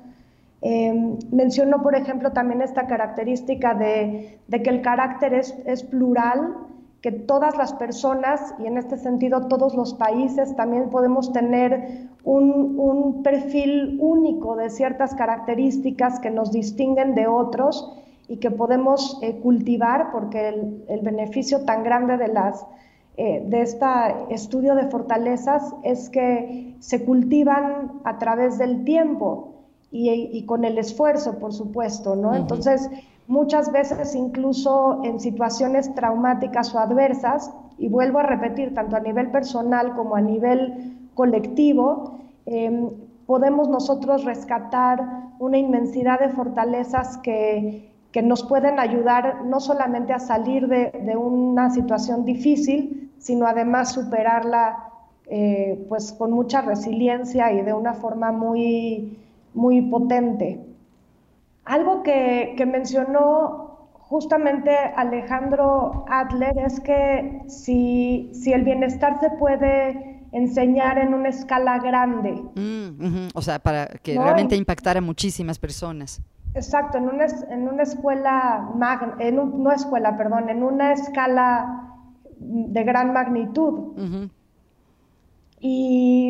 Eh, 0.62 1.18
menciono, 1.32 1.84
por 1.84 1.96
ejemplo, 1.96 2.32
también 2.32 2.62
esta 2.62 2.88
característica 2.88 3.76
de, 3.76 4.40
que 4.50 4.70
el 4.70 4.82
carácter 4.82 5.34
es, 5.34 5.84
plural, 5.84 6.56
que 7.02 7.12
todas 7.12 7.58
las 7.58 7.74
personas, 7.74 8.56
y 8.60 8.66
en 8.66 8.78
este 8.78 8.98
sentido 8.98 9.48
todos 9.48 9.76
los 9.76 9.94
países, 9.94 10.56
también 10.56 10.90
podemos 10.90 11.32
tener 11.32 12.10
un, 12.24 13.22
perfil 13.24 13.98
único 14.02 14.56
de 14.56 14.70
ciertas 14.70 15.14
características 15.16 16.20
que 16.20 16.30
nos 16.30 16.52
distinguen 16.52 17.16
de 17.16 17.28
otros 17.28 17.94
y 18.28 18.38
que 18.38 18.52
podemos 18.52 19.20
eh, 19.22 19.36
cultivar, 19.38 20.12
porque 20.12 20.50
el 20.88 21.02
beneficio 21.02 21.66
tan 21.66 21.84
grande 21.84 22.18
de 22.18 22.28
las 22.28 22.66
eh, 23.20 23.44
de 23.48 23.64
este 23.64 23.88
estudio 24.30 24.76
de 24.76 24.86
fortalezas 24.90 25.74
es 25.82 26.08
que 26.12 26.76
se 26.80 27.04
cultivan 27.04 27.94
a 28.04 28.20
través 28.20 28.60
del 28.60 28.84
tiempo 28.84 29.56
y, 29.90 30.46
con 30.46 30.66
el 30.66 30.78
esfuerzo, 30.78 31.40
por 31.40 31.52
supuesto, 31.52 32.16
¿no? 32.16 32.36
Entonces, 32.36 32.92
muchas 33.28 33.72
veces 33.72 34.16
incluso 34.16 35.02
en 35.04 35.20
situaciones 35.20 35.94
traumáticas 35.94 36.74
o 36.74 36.80
adversas, 36.80 37.52
y 37.78 37.90
vuelvo 37.90 38.20
a 38.20 38.24
repetir, 38.24 38.74
tanto 38.74 38.96
a 38.96 39.00
nivel 39.00 39.30
personal 39.30 39.96
como 39.96 40.16
a 40.16 40.22
nivel 40.22 41.10
colectivo, 41.14 42.20
em, 42.46 42.90
podemos 43.26 43.70
nosotros 43.70 44.24
rescatar 44.24 45.00
una 45.40 45.58
inmensidad 45.58 46.20
de 46.20 46.30
fortalezas 46.30 47.18
que, 47.20 47.92
que 48.12 48.22
nos 48.24 48.44
pueden 48.44 48.80
ayudar 48.80 49.46
no 49.46 49.60
solamente 49.60 50.14
a 50.14 50.20
salir 50.20 50.68
de, 50.68 50.92
de 50.92 51.16
una 51.16 51.70
situación 51.70 52.26
difícil, 52.26 53.12
sino 53.20 53.46
además 53.46 53.92
superarla 53.92 54.88
eh, 55.30 55.86
pues 55.90 56.14
con 56.14 56.32
mucha 56.32 56.62
resiliencia 56.62 57.52
y 57.52 57.62
de 57.62 57.74
una 57.74 57.94
forma 57.94 58.32
muy, 58.32 59.18
muy 59.54 59.82
potente. 59.82 60.66
Algo 61.68 62.02
que, 62.02 62.56
mencionó 62.66 63.92
justamente 63.94 64.72
Alejandro 64.96 66.06
Adler 66.10 66.58
es 66.60 66.80
que 66.80 67.42
si, 67.48 68.32
el 68.46 68.64
bienestar 68.64 69.20
se 69.20 69.30
puede 69.32 70.26
enseñar 70.32 70.98
en 70.98 71.14
una 71.14 71.30
escala 71.30 71.78
grande. 71.80 72.42
Mm, 72.56 73.30
o 73.34 73.42
sea, 73.42 73.60
para 73.60 73.88
que 73.88 74.18
realmente 74.18 74.56
impactara 74.56 75.00
a 75.00 75.02
muchísimas 75.02 75.60
personas. 75.60 76.22
Exacto, 76.54 76.98
en 76.98 77.10
una, 77.10 77.26
en 77.50 77.68
una 77.68 77.84
escuela, 77.84 78.70
en 79.20 79.36
no 79.36 79.72
escuela, 79.72 80.18
perdón, 80.18 80.50
en 80.50 80.64
una 80.64 80.94
escala 80.94 81.88
de 82.40 82.84
gran 82.84 83.14
magnitud. 83.14 84.30
Y, 85.60 86.30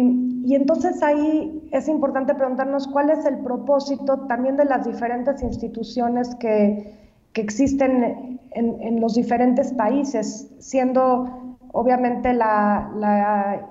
entonces 0.49 1.03
ahí 1.03 1.67
es 1.71 1.87
importante 1.87 2.33
preguntarnos 2.33 2.87
cuál 2.87 3.09
es 3.09 3.25
el 3.25 3.39
propósito 3.39 4.19
también 4.27 4.55
de 4.57 4.65
las 4.65 4.85
diferentes 4.85 5.41
instituciones 5.43 6.33
que, 6.35 6.95
existen 7.33 8.39
en, 8.49 8.99
los 8.99 9.13
diferentes 9.13 9.71
países, 9.73 10.49
siendo 10.57 11.57
obviamente 11.71 12.33
la, 12.33 13.61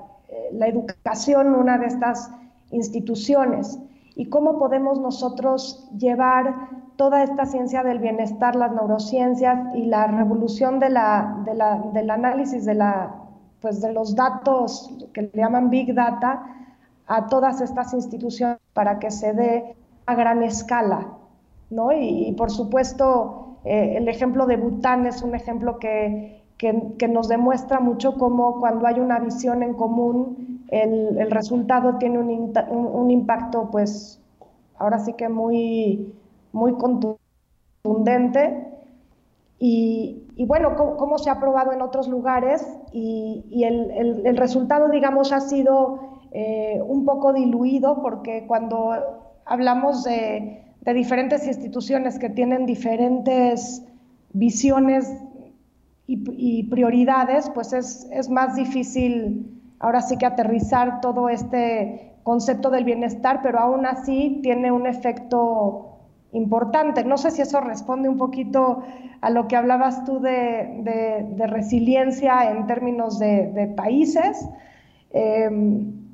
la 0.53 0.69
educación 0.69 1.55
una 1.55 1.77
de 1.79 1.87
estas 1.87 2.31
instituciones. 2.71 3.79
Y 4.15 4.27
cómo 4.27 4.59
podemos 4.59 5.01
nosotros 5.01 5.91
llevar 5.99 6.55
toda 6.97 7.23
esta 7.23 7.45
ciencia 7.45 7.83
del 7.83 7.99
bienestar, 7.99 8.57
las 8.57 8.73
neurociencias 8.73 9.75
y 9.75 9.85
la 9.85 10.07
revolución 10.07 10.79
de 10.79 10.91
la, 10.91 11.43
del 11.93 12.11
análisis 12.11 12.65
de, 12.65 12.75
la, 12.75 13.15
pues 13.67 13.81
de 13.81 13.93
los 13.93 14.15
datos 14.15 14.89
que 15.13 15.23
le 15.23 15.31
llaman 15.35 15.71
Big 15.71 15.93
Data 15.93 16.41
a 17.09 17.27
todas 17.27 17.61
estas 17.61 17.93
instituciones 17.95 18.59
para 18.75 19.01
que 19.01 19.11
se 19.11 19.33
dé 19.33 19.75
a 20.07 20.15
gran 20.15 20.45
escala. 20.45 21.09
¿no? 21.71 21.91
Y, 21.91 22.33
por 22.39 22.53
supuesto, 22.53 23.57
eh, 23.65 23.95
el 23.97 24.07
ejemplo 24.07 24.47
de 24.47 24.57
Bután 24.57 25.05
es 25.05 25.21
un 25.21 25.35
ejemplo 25.35 25.81
que, 25.81 26.45
que, 26.59 27.09
nos 27.09 27.27
demuestra 27.27 27.81
mucho 27.81 28.15
cómo 28.15 28.61
cuando 28.61 28.87
hay 28.87 29.01
una 29.01 29.19
visión 29.19 29.65
en 29.65 29.75
común, 29.75 30.65
el, 30.69 31.19
el 31.19 31.31
resultado 31.33 31.97
tiene 31.99 32.21
un, 32.21 32.55
un, 32.71 33.11
impacto, 33.11 33.69
pues, 33.73 34.21
ahora 34.79 35.01
sí 35.01 35.15
que 35.15 35.29
muy, 35.29 36.15
muy 36.53 36.73
contundente. 36.75 38.65
Y, 39.59 40.23
y 40.37 40.45
bueno, 40.45 40.77
cómo, 40.77 41.17
se 41.17 41.31
ha 41.31 41.41
probado 41.41 41.73
en 41.73 41.81
otros 41.81 42.09
lugares 42.09 42.63
y, 42.93 43.47
y 43.49 43.65
el, 43.65 43.91
el, 44.27 44.37
resultado, 44.37 44.91
digamos, 44.91 45.33
ha 45.33 45.41
sido 45.41 45.99
eh, 46.31 46.79
un 46.87 47.07
poco 47.07 47.33
diluido 47.33 48.03
porque 48.03 48.45
cuando 48.47 48.93
hablamos 49.47 50.05
de, 50.05 50.63
de 50.83 50.95
diferentes 50.95 51.47
instituciones 51.47 52.19
que 52.19 52.29
tienen 52.29 52.67
diferentes 52.67 53.83
visiones 54.35 55.11
y, 56.07 56.65
prioridades, 56.65 57.51
pues 57.51 57.73
es, 57.73 58.07
es, 58.13 58.29
más 58.29 58.55
difícil 58.55 59.59
ahora 59.81 60.03
sí 60.03 60.19
que 60.19 60.27
aterrizar 60.27 61.01
todo 61.01 61.31
este 61.31 62.13
concepto 62.23 62.71
del 62.71 62.85
bienestar, 62.85 63.41
pero 63.43 63.59
aún 63.59 63.87
así 63.87 64.39
tiene 64.43 64.71
un 64.71 64.87
efecto 64.87 65.96
importante. 66.37 67.05
No 67.05 67.19
sé 67.19 67.31
si 67.31 67.43
eso 67.43 67.61
responde 67.61 68.09
un 68.09 68.19
poquito 68.19 68.83
a 69.21 69.31
lo 69.31 69.49
que 69.49 69.57
hablabas 69.57 70.05
tú 70.05 70.21
de, 70.21 71.25
de, 71.37 71.47
resiliencia 71.47 72.51
en 72.51 72.67
términos 72.67 73.19
de, 73.19 73.73
países. 73.77 74.47
Em, 75.13 76.07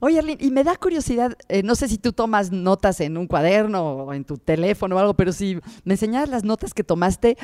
Oye, 0.00 0.18
Arlene, 0.18 0.44
y 0.44 0.50
me 0.50 0.64
da 0.64 0.76
curiosidad, 0.76 1.36
eh, 1.48 1.62
no 1.62 1.74
sé 1.74 1.88
si 1.88 1.98
tú 1.98 2.12
tomas 2.12 2.50
notas 2.52 3.00
en 3.00 3.16
un 3.16 3.26
cuaderno 3.26 4.04
o 4.04 4.12
en 4.12 4.24
tu 4.24 4.36
teléfono 4.36 4.96
o 4.96 4.98
algo, 4.98 5.14
pero 5.14 5.32
si 5.32 5.58
me 5.84 5.94
enseñas 5.94 6.28
las 6.28 6.44
notas 6.44 6.74
que 6.74 6.84
tomaste, 6.84 7.36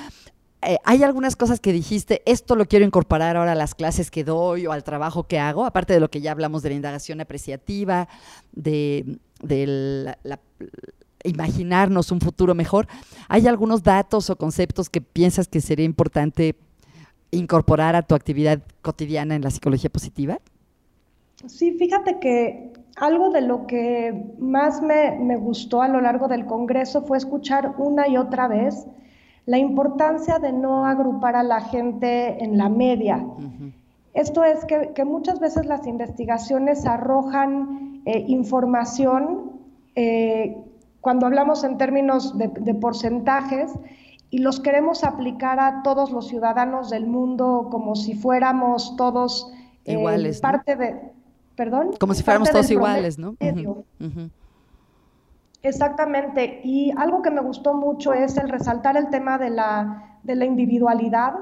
eh, 0.62 0.76
¿hay 0.84 1.02
algunas 1.02 1.36
cosas 1.36 1.58
que 1.58 1.72
dijiste, 1.72 2.22
esto 2.26 2.54
lo 2.54 2.66
quiero 2.66 2.84
incorporar 2.84 3.36
ahora 3.36 3.52
a 3.52 3.54
las 3.54 3.74
clases 3.74 4.10
que 4.10 4.24
doy 4.24 4.66
o 4.66 4.72
al 4.72 4.84
trabajo 4.84 5.24
que 5.24 5.38
hago, 5.38 5.64
aparte 5.64 5.94
de 5.94 6.00
lo 6.00 6.10
que 6.10 6.20
ya 6.20 6.32
hablamos 6.32 6.62
de 6.62 6.68
la 6.70 6.74
indagación 6.74 7.20
apreciativa, 7.22 8.08
de, 8.52 9.18
imaginarnos 11.24 12.12
un 12.12 12.20
futuro 12.20 12.54
mejor? 12.54 12.86
¿Hay 13.28 13.46
algunos 13.46 13.82
datos 13.82 14.30
o 14.30 14.36
conceptos 14.36 14.88
que 14.88 15.00
piensas 15.00 15.48
que 15.48 15.60
sería 15.60 15.84
importante 15.84 16.56
incorporar 17.30 17.96
a 17.96 18.02
tu 18.02 18.14
actividad 18.14 18.60
cotidiana 18.82 19.34
en 19.34 19.42
la 19.42 19.50
psicología 19.50 19.90
positiva? 19.90 20.38
Sí, 21.46 21.72
fíjate 21.72 22.18
que 22.20 22.72
algo 22.96 23.30
de 23.30 23.40
lo 23.40 23.66
que 23.66 24.34
más 24.38 24.82
me, 24.82 25.18
me 25.18 25.36
gustó 25.36 25.82
a 25.82 25.88
lo 25.88 26.00
largo 26.00 26.28
del 26.28 26.44
Congreso 26.44 27.02
fue 27.02 27.16
escuchar 27.18 27.74
una 27.78 28.08
y 28.08 28.16
otra 28.16 28.48
vez 28.48 28.86
la 29.46 29.58
importancia 29.58 30.38
de 30.38 30.52
no 30.52 30.86
agrupar 30.86 31.34
a 31.34 31.42
la 31.42 31.60
gente 31.60 32.42
en 32.42 32.56
la 32.58 32.68
media. 32.68 33.24
Esto 34.12 34.44
es 34.44 34.64
que, 34.64 35.04
muchas 35.04 35.40
veces 35.40 35.66
las 35.66 35.86
investigaciones 35.86 36.86
arrojan 36.86 38.02
eh, 38.04 38.24
información 38.28 39.52
eh, 39.94 40.56
cuando 41.00 41.26
hablamos 41.26 41.64
en 41.64 41.78
términos 41.78 42.36
de, 42.36 42.74
porcentajes 42.74 43.72
y 44.30 44.38
los 44.38 44.60
queremos 44.60 45.02
aplicar 45.02 45.58
a 45.58 45.82
todos 45.82 46.10
los 46.10 46.28
ciudadanos 46.28 46.90
del 46.90 47.06
mundo 47.06 47.68
como 47.70 47.96
si 47.96 48.14
fuéramos 48.14 48.96
todos 48.96 49.52
eh, 49.84 49.94
iguales, 49.94 50.40
parte 50.40 50.76
de, 50.76 51.12
perdón, 51.56 51.90
como 51.98 52.14
si 52.14 52.22
fuéramos 52.22 52.50
todos 52.50 52.70
iguales, 52.70 53.18
¿no? 53.18 53.34
Exactamente. 55.62 56.60
Y 56.64 56.92
algo 56.96 57.22
que 57.22 57.30
me 57.30 57.40
gustó 57.42 57.74
mucho 57.74 58.14
es 58.14 58.36
el 58.36 58.48
resaltar 58.48 58.96
el 58.96 59.10
tema 59.10 59.36
de 59.38 59.50
la, 59.50 60.18
de 60.22 60.34
la 60.34 60.44
individualidad. 60.44 61.34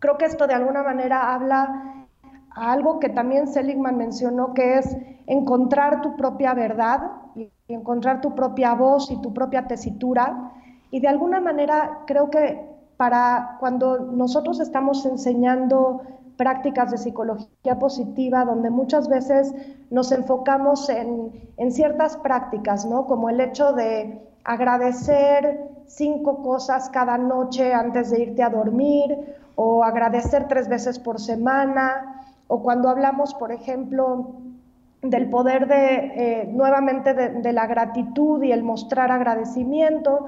Creo 0.00 0.18
que 0.18 0.24
esto 0.24 0.46
de 0.46 0.54
alguna 0.54 0.82
manera 0.82 1.34
habla 1.34 2.06
a 2.50 2.72
algo 2.72 2.98
que 2.98 3.08
también 3.08 3.46
Seligman 3.46 3.96
mencionó, 3.96 4.52
que 4.54 4.78
es 4.78 4.96
encontrar 5.26 6.02
tu 6.02 6.16
propia 6.16 6.54
verdad 6.54 7.12
y 7.34 7.50
encontrar 7.68 8.20
tu 8.20 8.34
propia 8.34 8.74
voz 8.74 9.10
y 9.10 9.20
tu 9.20 9.32
propia 9.32 9.66
tesitura. 9.66 10.52
Y 10.90 11.00
de 11.00 11.08
alguna 11.08 11.40
manera 11.40 12.00
creo 12.06 12.30
que 12.30 12.70
para 12.96 13.56
cuando 13.60 13.98
nosotros 13.98 14.60
estamos 14.60 15.06
enseñando 15.06 16.02
prácticas 16.40 16.90
de 16.90 16.96
psicología 16.96 17.78
positiva, 17.78 18.44
donde 18.44 18.70
muchas 18.70 19.08
veces 19.08 19.54
nos 19.90 20.10
enfocamos 20.10 20.88
en, 20.88 21.32
ciertas 21.70 22.16
prácticas, 22.16 22.86
¿no? 22.86 23.06
Como 23.06 23.28
el 23.28 23.40
hecho 23.40 23.74
de 23.74 24.18
agradecer 24.44 25.68
cinco 25.86 26.42
cosas 26.42 26.88
cada 26.88 27.18
noche 27.18 27.74
antes 27.74 28.10
de 28.10 28.22
irte 28.22 28.42
a 28.42 28.48
dormir, 28.48 29.18
o 29.54 29.84
agradecer 29.84 30.48
tres 30.48 30.68
veces 30.68 30.98
por 30.98 31.20
semana, 31.20 32.22
o 32.48 32.62
cuando 32.62 32.88
hablamos, 32.88 33.34
por 33.34 33.52
ejemplo, 33.52 34.32
del 35.02 35.30
poder 35.30 35.66
de, 35.66 35.94
eh, 35.94 36.48
nuevamente, 36.52 37.14
de 37.14 37.52
la 37.52 37.66
gratitud 37.66 38.42
y 38.42 38.52
el 38.52 38.62
mostrar 38.62 39.10
agradecimiento. 39.10 40.26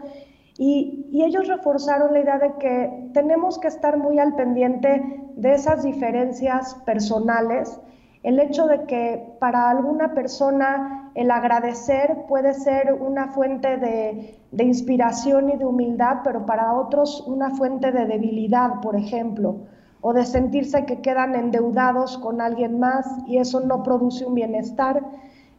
Y, 0.58 1.08
ellos 1.24 1.46
reforzaron 1.48 2.12
la 2.12 2.20
idea 2.20 2.38
de 2.38 2.54
que 2.58 3.10
tenemos 3.12 3.58
que 3.58 3.68
estar 3.68 3.96
muy 3.96 4.18
al 4.18 4.34
pendiente 4.34 5.02
de 5.36 5.54
esas 5.54 5.82
diferencias 5.82 6.74
personales, 6.86 7.80
el 8.22 8.38
hecho 8.38 8.66
de 8.66 8.84
que 8.84 9.34
para 9.40 9.70
alguna 9.70 10.14
persona 10.14 11.10
el 11.14 11.30
agradecer 11.30 12.24
puede 12.28 12.54
ser 12.54 12.92
una 12.92 13.28
fuente 13.28 13.76
de, 13.78 14.38
de, 14.50 14.64
inspiración 14.64 15.50
y 15.50 15.56
de 15.56 15.64
humildad, 15.64 16.18
pero 16.22 16.46
para 16.46 16.72
otros 16.74 17.24
una 17.26 17.50
fuente 17.50 17.90
de 17.92 18.06
debilidad, 18.06 18.80
por 18.80 18.96
ejemplo, 18.96 19.56
o 20.02 20.12
de 20.12 20.26
sentirse 20.26 20.84
que 20.84 21.00
quedan 21.00 21.34
endeudados 21.34 22.18
con 22.18 22.40
alguien 22.40 22.78
más 22.78 23.06
y 23.26 23.38
eso 23.38 23.60
no 23.60 23.82
produce 23.82 24.26
un 24.26 24.34
bienestar. 24.34 25.00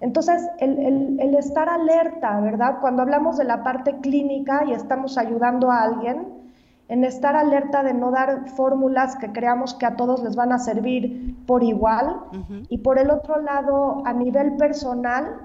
Entonces, 0.02 0.46
el, 0.60 1.34
estar 1.36 1.70
alerta, 1.70 2.42
¿verdad? 2.42 2.80
Cuando 2.82 3.02
hablamos 3.02 3.38
de 3.38 3.46
la 3.46 3.64
parte 3.64 3.96
clínica 4.02 4.66
y 4.68 4.74
estamos 4.74 5.18
ayudando 5.18 5.72
a 5.72 5.84
alguien, 5.84 6.28
en 6.90 7.06
estar 7.06 7.38
alerta 7.38 7.84
de 7.84 7.94
no 7.94 8.12
dar 8.12 8.50
fórmulas 8.50 9.16
que 9.16 9.32
creamos 9.32 9.74
que 9.74 9.86
a 9.86 9.96
todos 9.96 10.22
les 10.22 10.36
van 10.36 10.52
a 10.52 10.60
servir 10.60 11.38
por 11.48 11.64
igual. 11.64 12.20
Y 12.68 12.80
por 12.80 13.00
el 13.00 13.10
otro 13.12 13.42
lado, 13.42 14.04
a 14.06 14.12
nivel 14.12 14.58
personal, 14.58 15.38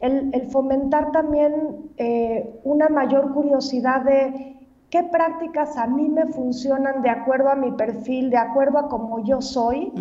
el, 0.00 0.48
fomentar 0.50 1.12
también 1.12 1.90
eh, 1.98 2.58
una 2.64 2.88
mayor 2.88 3.34
curiosidad 3.34 4.00
de 4.00 4.56
qué 4.90 5.02
prácticas 5.02 5.76
a 5.76 5.86
mí 5.86 6.08
me 6.08 6.26
funcionan 6.26 7.02
de 7.02 7.10
acuerdo 7.10 7.50
a 7.50 7.56
mi 7.56 7.72
perfil, 7.72 8.30
de 8.30 8.36
acuerdo 8.36 8.78
a 8.78 8.88
cómo 8.88 9.24
yo 9.24 9.40
soy, 9.40 9.92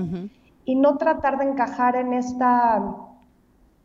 y 0.66 0.76
no 0.76 0.98
tratar 0.98 1.38
de 1.38 1.46
encajar 1.46 1.96
en 1.96 2.14
esta 2.14 2.96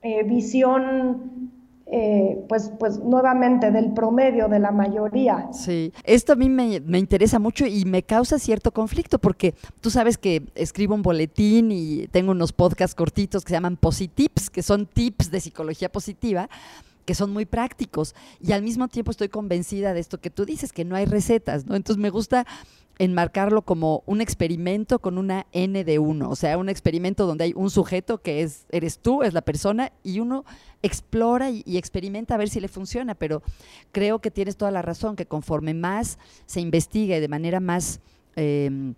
eh, 0.02 0.22
visión 0.24 1.50
eh, 1.92 2.44
pues, 2.48 2.70
pues 2.78 3.00
nuevamente 3.00 3.72
del 3.72 3.92
promedio 3.92 4.48
de 4.48 4.60
la 4.60 4.70
mayoría. 4.70 5.48
Sí, 5.52 5.92
esto 6.04 6.34
a 6.34 6.36
mí 6.36 6.48
me, 6.48 6.78
me, 6.78 6.98
interesa 7.00 7.40
mucho 7.40 7.66
y 7.66 7.84
me 7.84 8.04
causa 8.04 8.38
cierto 8.38 8.70
conflicto 8.70 9.18
porque 9.18 9.54
tú 9.80 9.90
sabes 9.90 10.16
que 10.16 10.44
escribo 10.54 10.94
un 10.94 11.02
boletín 11.02 11.72
y 11.72 12.06
tengo 12.12 12.30
unos 12.30 12.52
podcasts 12.52 12.94
cortitos 12.94 13.42
que 13.42 13.48
se 13.48 13.54
llaman 13.54 13.76
Positips, 13.76 14.50
que 14.50 14.62
son 14.62 14.86
tips 14.86 15.32
de 15.32 15.40
psicología 15.40 15.90
positiva 15.90 16.48
que 17.10 17.14
son 17.16 17.32
muy 17.32 17.44
prácticos 17.44 18.14
y 18.40 18.52
al 18.52 18.62
mismo 18.62 18.86
tiempo 18.86 19.10
estoy 19.10 19.28
convencida 19.28 19.94
de 19.94 19.98
esto 19.98 20.20
que 20.20 20.30
tú 20.30 20.44
dices, 20.44 20.72
que 20.72 20.84
no 20.84 20.94
hay 20.94 21.06
recetas, 21.06 21.66
¿no? 21.66 21.74
Entonces 21.74 22.00
me 22.00 22.08
gusta 22.08 22.46
enmarcarlo 23.00 23.62
como 23.62 24.04
un 24.06 24.20
experimento 24.20 25.00
con 25.00 25.18
una 25.18 25.48
N 25.50 25.82
de 25.82 25.98
uno, 25.98 26.30
o 26.30 26.36
sea, 26.36 26.56
un 26.56 26.68
experimento 26.68 27.26
donde 27.26 27.42
hay 27.42 27.52
un 27.56 27.68
sujeto 27.68 28.18
que 28.18 28.42
es, 28.42 28.64
eres 28.70 29.00
tú, 29.00 29.24
es 29.24 29.34
la 29.34 29.40
persona, 29.40 29.90
y 30.04 30.20
uno 30.20 30.44
explora 30.82 31.50
y, 31.50 31.64
experimenta 31.76 32.36
a 32.36 32.38
ver 32.38 32.48
si 32.48 32.60
le 32.60 32.68
funciona, 32.68 33.16
pero 33.16 33.42
creo 33.90 34.20
que 34.20 34.30
tienes 34.30 34.56
toda 34.56 34.70
la 34.70 34.80
razón, 34.80 35.16
que 35.16 35.26
conforme 35.26 35.74
más 35.74 36.16
se 36.46 36.60
investigue 36.60 37.20
de 37.20 37.26
manera 37.26 37.58
más 37.58 37.98
em, 38.36 38.94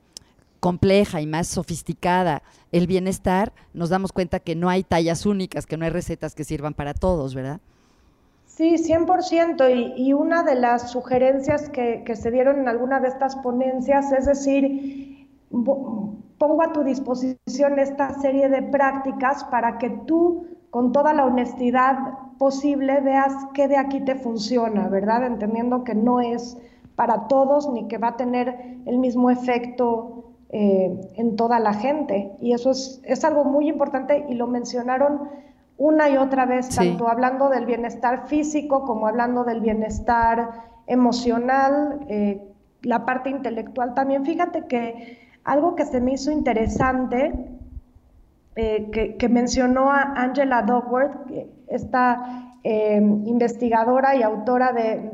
compleja 0.60 1.22
y 1.22 1.26
más 1.26 1.48
sofisticada 1.48 2.42
el 2.72 2.86
bienestar, 2.86 3.54
nos 3.72 3.88
damos 3.88 4.12
cuenta 4.12 4.38
que 4.38 4.54
no 4.54 4.68
hay 4.68 4.82
tallas 4.82 5.24
únicas, 5.24 5.64
que 5.64 5.78
no 5.78 5.86
hay 5.86 5.90
recetas 5.90 6.34
que 6.34 6.44
sirvan 6.44 6.74
para 6.74 6.92
todos, 6.92 7.34
¿verdad? 7.34 7.62
Sí, 8.54 8.76
100%. 8.76 9.96
Y, 9.96 10.08
y 10.08 10.12
una 10.12 10.42
de 10.42 10.54
las 10.54 10.90
sugerencias 10.90 11.70
que, 11.70 12.04
se 12.14 12.30
dieron 12.30 12.60
en 12.60 12.68
alguna 12.68 13.00
de 13.00 13.08
estas 13.08 13.36
ponencias 13.36 14.12
es 14.12 14.26
decir, 14.26 15.26
pongo 15.50 16.62
a 16.62 16.72
tu 16.72 16.84
disposición 16.84 17.78
esta 17.78 18.12
serie 18.20 18.50
de 18.50 18.62
prácticas 18.62 19.44
para 19.44 19.78
que 19.78 19.88
tú, 20.06 20.48
con 20.68 20.92
toda 20.92 21.14
la 21.14 21.24
honestidad 21.24 21.96
posible, 22.38 23.00
veas 23.00 23.32
qué 23.54 23.68
de 23.68 23.78
aquí 23.78 24.00
te 24.00 24.16
funciona, 24.16 24.88
¿verdad? 24.88 25.24
Entendiendo 25.24 25.82
que 25.82 25.94
no 25.94 26.20
es 26.20 26.58
para 26.94 27.28
todos 27.28 27.72
ni 27.72 27.88
que 27.88 27.96
va 27.96 28.08
a 28.08 28.16
tener 28.18 28.80
el 28.84 28.98
mismo 28.98 29.30
efecto 29.30 30.34
eh, 30.50 31.00
en 31.14 31.36
toda 31.36 31.58
la 31.58 31.72
gente. 31.72 32.36
Y 32.38 32.52
eso 32.52 32.72
es, 32.72 33.00
es 33.04 33.24
algo 33.24 33.44
muy 33.44 33.70
importante 33.70 34.26
y 34.28 34.34
lo 34.34 34.46
mencionaron 34.46 35.22
una 35.82 36.08
y 36.08 36.16
otra 36.16 36.46
vez, 36.46 36.68
tanto 36.68 37.08
hablando 37.08 37.48
del 37.48 37.66
bienestar 37.66 38.28
físico 38.28 38.84
como 38.84 39.08
hablando 39.08 39.42
del 39.42 39.60
bienestar 39.60 40.50
emocional, 40.86 42.06
eh, 42.08 42.40
la 42.82 43.04
parte 43.04 43.30
intelectual 43.30 43.92
también. 43.92 44.24
Fíjate 44.24 44.68
que 44.68 45.18
algo 45.42 45.74
que 45.74 45.84
se 45.84 46.00
me 46.00 46.12
hizo 46.12 46.30
interesante, 46.30 47.32
eh, 48.54 49.16
que, 49.18 49.28
mencionó 49.28 49.90
a 49.90 50.02
Angela 50.14 50.62
Duckworth, 50.62 51.16
esta 51.66 52.52
eh, 52.62 52.98
investigadora 53.24 54.14
y 54.14 54.22
autora 54.22 54.72
del, 54.72 55.10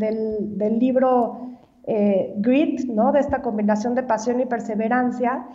del, 0.58 0.78
libro 0.78 1.48
Grit, 2.36 2.84
¿no? 2.90 3.12
de 3.12 3.20
esta 3.20 3.40
combinación 3.40 3.94
de 3.94 4.02
pasión 4.02 4.38
y 4.38 4.44
perseverancia, 4.44 5.46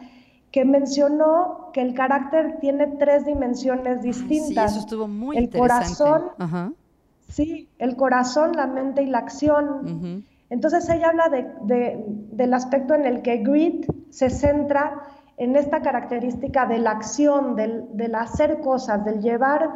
que 0.53 0.65
mencionó 0.65 1.71
que 1.73 1.81
el 1.81 1.95
carácter 1.95 2.59
tiene 2.59 2.85
tres 2.85 3.25
dimensiones 3.25 4.03
distintas. 4.03 4.71
Sí, 4.71 4.77
eso 4.77 4.79
estuvo 4.81 5.07
muy 5.07 5.35
el 5.35 5.45
interesante. 5.45 5.97
corazón, 5.97 6.75
sí, 7.27 7.67
el 7.79 7.95
corazón, 7.95 8.51
la 8.55 8.67
mente 8.67 9.01
y 9.01 9.07
la 9.07 9.17
acción. 9.17 10.23
Entonces 10.51 10.87
ella 10.89 11.09
habla 11.09 11.29
de, 11.29 12.05
del 12.05 12.53
aspecto 12.53 12.93
en 12.93 13.05
el 13.07 13.23
que 13.23 13.37
Grit 13.37 13.87
se 14.11 14.29
centra 14.29 15.01
en 15.37 15.55
esta 15.55 15.81
característica 15.81 16.67
de 16.67 16.77
la 16.77 16.91
acción, 16.91 17.55
del, 17.55 18.13
hacer 18.13 18.61
cosas, 18.61 19.03
del 19.03 19.21
llevar 19.21 19.71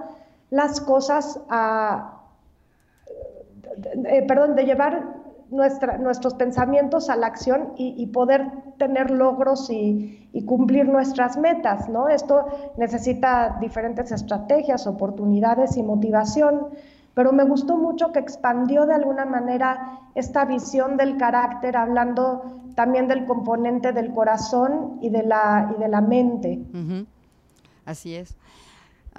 las 0.51 0.79
cosas 0.79 1.41
a, 1.49 2.21
eh, 4.05 4.25
perdón, 4.27 4.55
de 4.55 4.63
llevar 4.63 5.16
nuestros 5.49 6.33
pensamientos 6.35 7.09
a 7.09 7.15
la 7.15 7.27
acción 7.27 7.73
y, 7.77 8.05
poder 8.07 8.47
tener 8.77 9.11
logros 9.11 9.69
y, 9.69 10.23
cumplir 10.45 10.87
nuestras 10.87 11.37
metas, 11.37 11.89
¿no? 11.89 12.09
Esto 12.09 12.45
necesita 12.77 13.57
diferentes 13.59 14.11
estrategias, 14.11 14.85
oportunidades 14.85 15.77
y 15.77 15.83
motivación, 15.83 16.67
pero 17.13 17.31
me 17.31 17.43
gustó 17.43 17.77
mucho 17.77 18.11
que 18.11 18.19
expandió 18.19 18.85
de 18.85 18.93
alguna 18.93 19.25
manera 19.25 19.99
esta 20.13 20.45
visión 20.45 20.97
del 20.97 21.17
carácter, 21.17 21.75
hablando 21.75 22.43
también 22.75 23.07
del 23.07 23.25
componente 23.25 23.91
del 23.91 24.13
corazón 24.13 24.99
y 25.01 25.09
de 25.09 25.23
la, 25.23 25.73
y 25.75 25.81
de 25.81 25.87
la 25.87 26.01
mente. 26.01 26.59
Así 27.85 28.15
es. 28.15 28.37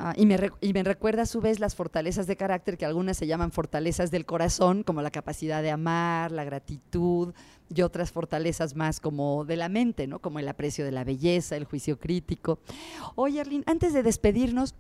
Ah, 0.01 0.15
y, 0.17 0.27
me 0.27 0.39
y, 0.61 0.73
me 0.73 0.85
recuerda 0.85 1.23
a 1.23 1.27
su 1.27 1.41
vez 1.41 1.59
las 1.59 1.75
fortalezas 1.75 2.29
de 2.29 2.37
carácter, 2.37 2.79
que 2.79 2.87
algunas 2.87 3.17
se 3.17 3.27
llaman 3.27 3.51
fortalezas 3.51 4.13
del 4.13 4.27
corazón, 4.27 4.85
como 4.85 5.03
la 5.03 5.11
capacidad 5.11 5.61
de 5.61 5.73
amar, 5.73 6.31
la 6.31 6.45
gratitud, 6.45 7.35
y 7.75 7.83
otras 7.83 8.13
fortalezas 8.13 8.77
más 8.77 9.01
como 9.01 9.45
de 9.45 9.57
la 9.57 9.69
mente, 9.69 10.07
¿no? 10.07 10.21
Como 10.21 10.39
el 10.39 10.47
aprecio 10.47 10.85
de 10.85 10.93
la 10.93 11.03
belleza, 11.03 11.57
el 11.57 11.65
juicio 11.65 11.99
crítico. 11.99 12.61
Oye, 13.17 13.41
Arlene, 13.41 13.65
antes 13.67 13.93
de 13.93 14.05
despedirnos, 14.05 14.77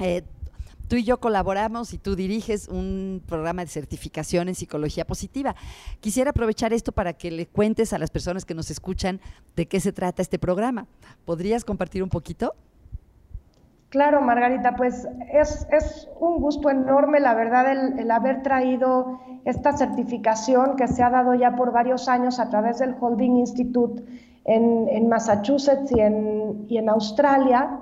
eh, 0.00 0.24
tú 0.88 0.96
y 0.96 1.04
yo 1.04 1.20
colaboramos 1.20 1.94
y 1.94 1.98
tú 1.98 2.16
diriges 2.16 2.66
un 2.66 3.22
programa 3.28 3.64
de 3.64 3.70
certificación 3.70 4.48
en 4.48 4.56
psicología 4.56 5.06
positiva. 5.06 5.54
Quisiera 6.00 6.30
aprovechar 6.30 6.72
esto 6.72 6.90
para 6.90 7.12
que 7.12 7.30
le 7.30 7.46
cuentes 7.46 7.92
a 7.92 7.98
las 7.98 8.10
personas 8.10 8.44
que 8.44 8.54
nos 8.54 8.72
escuchan 8.72 9.20
de 9.54 9.68
qué 9.68 9.78
se 9.78 9.92
trata 9.92 10.20
este 10.20 10.40
programa. 10.40 10.88
¿Podrías 11.24 11.64
compartir 11.64 12.02
un 12.02 12.08
poquito? 12.08 12.56
Claro, 13.90 14.20
Margarita, 14.20 14.76
pues 14.76 15.08
es, 15.32 16.08
un 16.20 16.40
gusto 16.40 16.68
enorme, 16.68 17.20
la 17.20 17.32
verdad, 17.32 17.72
el, 17.72 18.10
haber 18.10 18.42
traído 18.42 19.18
esta 19.46 19.72
certificación 19.72 20.76
que 20.76 20.86
se 20.88 21.02
ha 21.02 21.08
dado 21.08 21.34
ya 21.34 21.56
por 21.56 21.72
varios 21.72 22.06
años 22.06 22.38
a 22.38 22.50
través 22.50 22.80
del 22.80 22.94
Holding 23.00 23.38
Institute 23.38 24.04
en, 24.44 25.08
Massachusetts 25.08 25.90
y 25.90 26.00
en, 26.00 26.66
y 26.68 26.76
en 26.76 26.90
Australia. 26.90 27.78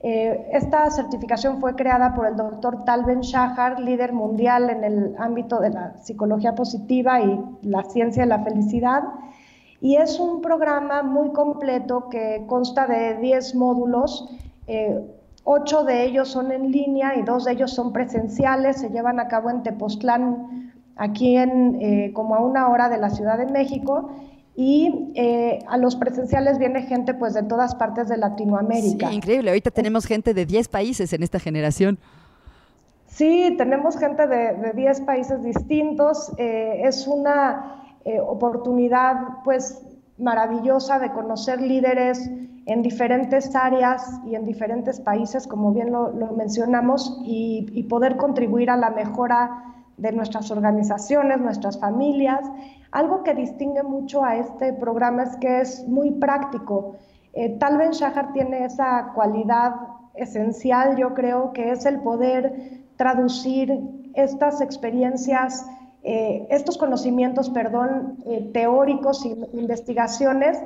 Eh, 0.00 0.48
esta 0.52 0.88
certificación 0.92 1.60
fue 1.60 1.74
creada 1.74 2.14
por 2.14 2.26
el 2.26 2.36
doctor 2.36 2.84
Tal 2.84 3.04
Ben 3.04 3.20
Shahar, 3.20 3.80
líder 3.80 4.12
mundial 4.12 4.70
en 4.70 4.84
el 4.84 5.16
ámbito 5.18 5.58
de 5.58 5.70
la 5.70 5.96
psicología 5.96 6.54
positiva 6.54 7.20
y 7.20 7.40
la 7.62 7.82
ciencia 7.82 8.22
de 8.22 8.28
la 8.28 8.44
felicidad. 8.44 9.02
Y 9.80 9.96
es 9.96 10.20
un 10.20 10.40
programa 10.40 11.02
muy 11.02 11.32
completo 11.32 12.08
que 12.08 12.44
consta 12.46 12.86
de 12.86 13.16
10 13.16 13.56
módulos. 13.56 14.28
Eh, 14.68 15.17
Ocho 15.44 15.84
de 15.84 16.04
ellos 16.04 16.28
son 16.28 16.52
en 16.52 16.70
línea 16.70 17.16
y 17.16 17.22
dos 17.22 17.44
de 17.44 17.52
ellos 17.52 17.72
son 17.72 17.92
presenciales, 17.92 18.80
se 18.80 18.90
llevan 18.90 19.20
a 19.20 19.28
cabo 19.28 19.50
en 19.50 19.62
Tepoztlán, 19.62 20.72
aquí 20.96 21.36
en 21.36 21.78
eh, 21.80 22.12
como 22.12 22.34
a 22.34 22.40
una 22.40 22.68
hora 22.68 22.88
de 22.88 22.98
la 22.98 23.10
Ciudad 23.10 23.38
de 23.38 23.46
México. 23.46 24.10
Y 24.56 25.12
eh, 25.14 25.60
a 25.68 25.76
los 25.76 25.94
presenciales 25.94 26.58
viene 26.58 26.82
gente 26.82 27.14
pues 27.14 27.32
de 27.32 27.44
todas 27.44 27.76
partes 27.76 28.08
de 28.08 28.16
Latinoamérica. 28.16 29.08
Sí, 29.08 29.14
increíble. 29.14 29.50
Ahorita 29.50 29.70
tenemos 29.70 30.04
gente 30.04 30.34
de 30.34 30.46
10 30.46 30.68
países 30.68 31.12
en 31.12 31.22
esta 31.22 31.38
generación. 31.38 31.98
Sí, 33.06 33.54
tenemos 33.56 33.96
gente 33.96 34.26
de 34.26 34.72
10 34.74 35.00
países 35.02 35.42
distintos. 35.44 36.32
Eh, 36.38 36.82
es 36.84 37.06
una 37.06 37.84
oportunidad 38.26 39.16
pues 39.44 39.82
maravillosa 40.18 40.98
de 40.98 41.12
conocer 41.12 41.60
líderes 41.60 42.30
en 42.68 42.82
diferentes 42.82 43.56
áreas 43.56 44.20
y 44.26 44.34
en 44.34 44.44
diferentes 44.44 45.00
países, 45.00 45.46
como 45.46 45.72
bien 45.72 45.90
lo, 45.90 46.12
mencionamos, 46.36 47.18
y, 47.24 47.82
poder 47.88 48.18
contribuir 48.18 48.68
a 48.68 48.76
la 48.76 48.90
mejora 48.90 49.64
de 49.96 50.12
nuestras 50.12 50.50
organizaciones, 50.50 51.40
nuestras 51.40 51.80
familias. 51.80 52.40
Algo 52.92 53.22
que 53.24 53.34
distingue 53.34 53.82
mucho 53.82 54.22
a 54.22 54.36
este 54.36 54.74
programa 54.74 55.22
es 55.22 55.36
que 55.36 55.62
es 55.62 55.88
muy 55.88 56.10
práctico. 56.10 56.96
Eh, 57.32 57.56
Tal 57.58 57.78
vez 57.78 57.98
Shahar 57.98 58.34
tiene 58.34 58.66
esa 58.66 59.12
cualidad 59.14 59.74
esencial, 60.14 60.96
yo 60.98 61.14
creo, 61.14 61.54
que 61.54 61.70
es 61.70 61.86
el 61.86 62.00
poder 62.00 62.82
traducir 62.96 63.80
estas 64.12 64.60
experiencias 64.60 65.64
eh, 66.02 66.46
estos 66.50 66.78
conocimientos, 66.78 67.50
perdón, 67.50 68.18
eh, 68.26 68.50
teóricos 68.52 69.24
e 69.24 69.36
investigaciones 69.52 70.58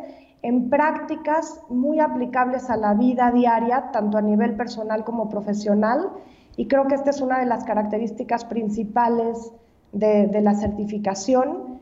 en 0.43 0.69
prácticas 0.69 1.61
muy 1.69 2.01
aplicables 2.01 2.69
a 2.69 2.77
la 2.77 2.95
vida 2.95 3.31
diaria, 3.31 3.91
tanto 3.93 4.19
a 4.19 4.23
nivel 4.23 4.55
personal 4.57 5.05
como 5.05 5.29
profesional. 5.29 6.11
Y 6.57 6.67
creo 6.67 6.87
que 6.87 6.97
esta 6.97 7.11
es 7.11 7.21
una 7.21 7.39
de 7.39 7.47
las 7.47 7.65
características 7.65 8.45
principales 8.45 9.53
de, 9.93 10.41
la 10.43 10.55
certificación. 10.55 11.81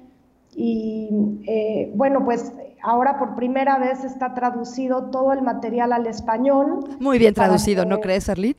Y 0.54 1.08
eh, 1.46 1.90
bueno, 1.94 2.24
pues 2.24 2.52
ahora 2.82 3.18
por 3.18 3.34
primera 3.34 3.78
vez 3.78 4.04
está 4.04 4.34
traducido 4.34 5.04
todo 5.04 5.32
el 5.32 5.42
material 5.42 5.92
al 5.92 6.06
español. 6.06 6.96
Muy 7.00 7.18
bien 7.18 7.34
traducido, 7.34 7.84
¿no 7.84 7.98
crees, 7.98 8.28
Arlit? 8.28 8.58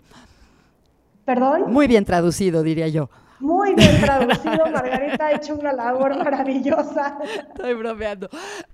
¿Perdón? 1.25 1.71
Muy 1.71 1.88
bien 1.88 2.04
traducido, 2.06 2.63
diría 2.63 2.88
yo. 2.88 3.10
Muy 3.41 3.73
bien 3.73 3.99
traducido, 3.99 4.65
Margarita 4.71 5.25
ha 5.25 5.32
hecho 5.34 5.56
una 5.56 5.73
labor 5.73 6.23
maravillosa. 6.23 7.17
Estoy 7.49 7.73
bromeando. 7.73 8.30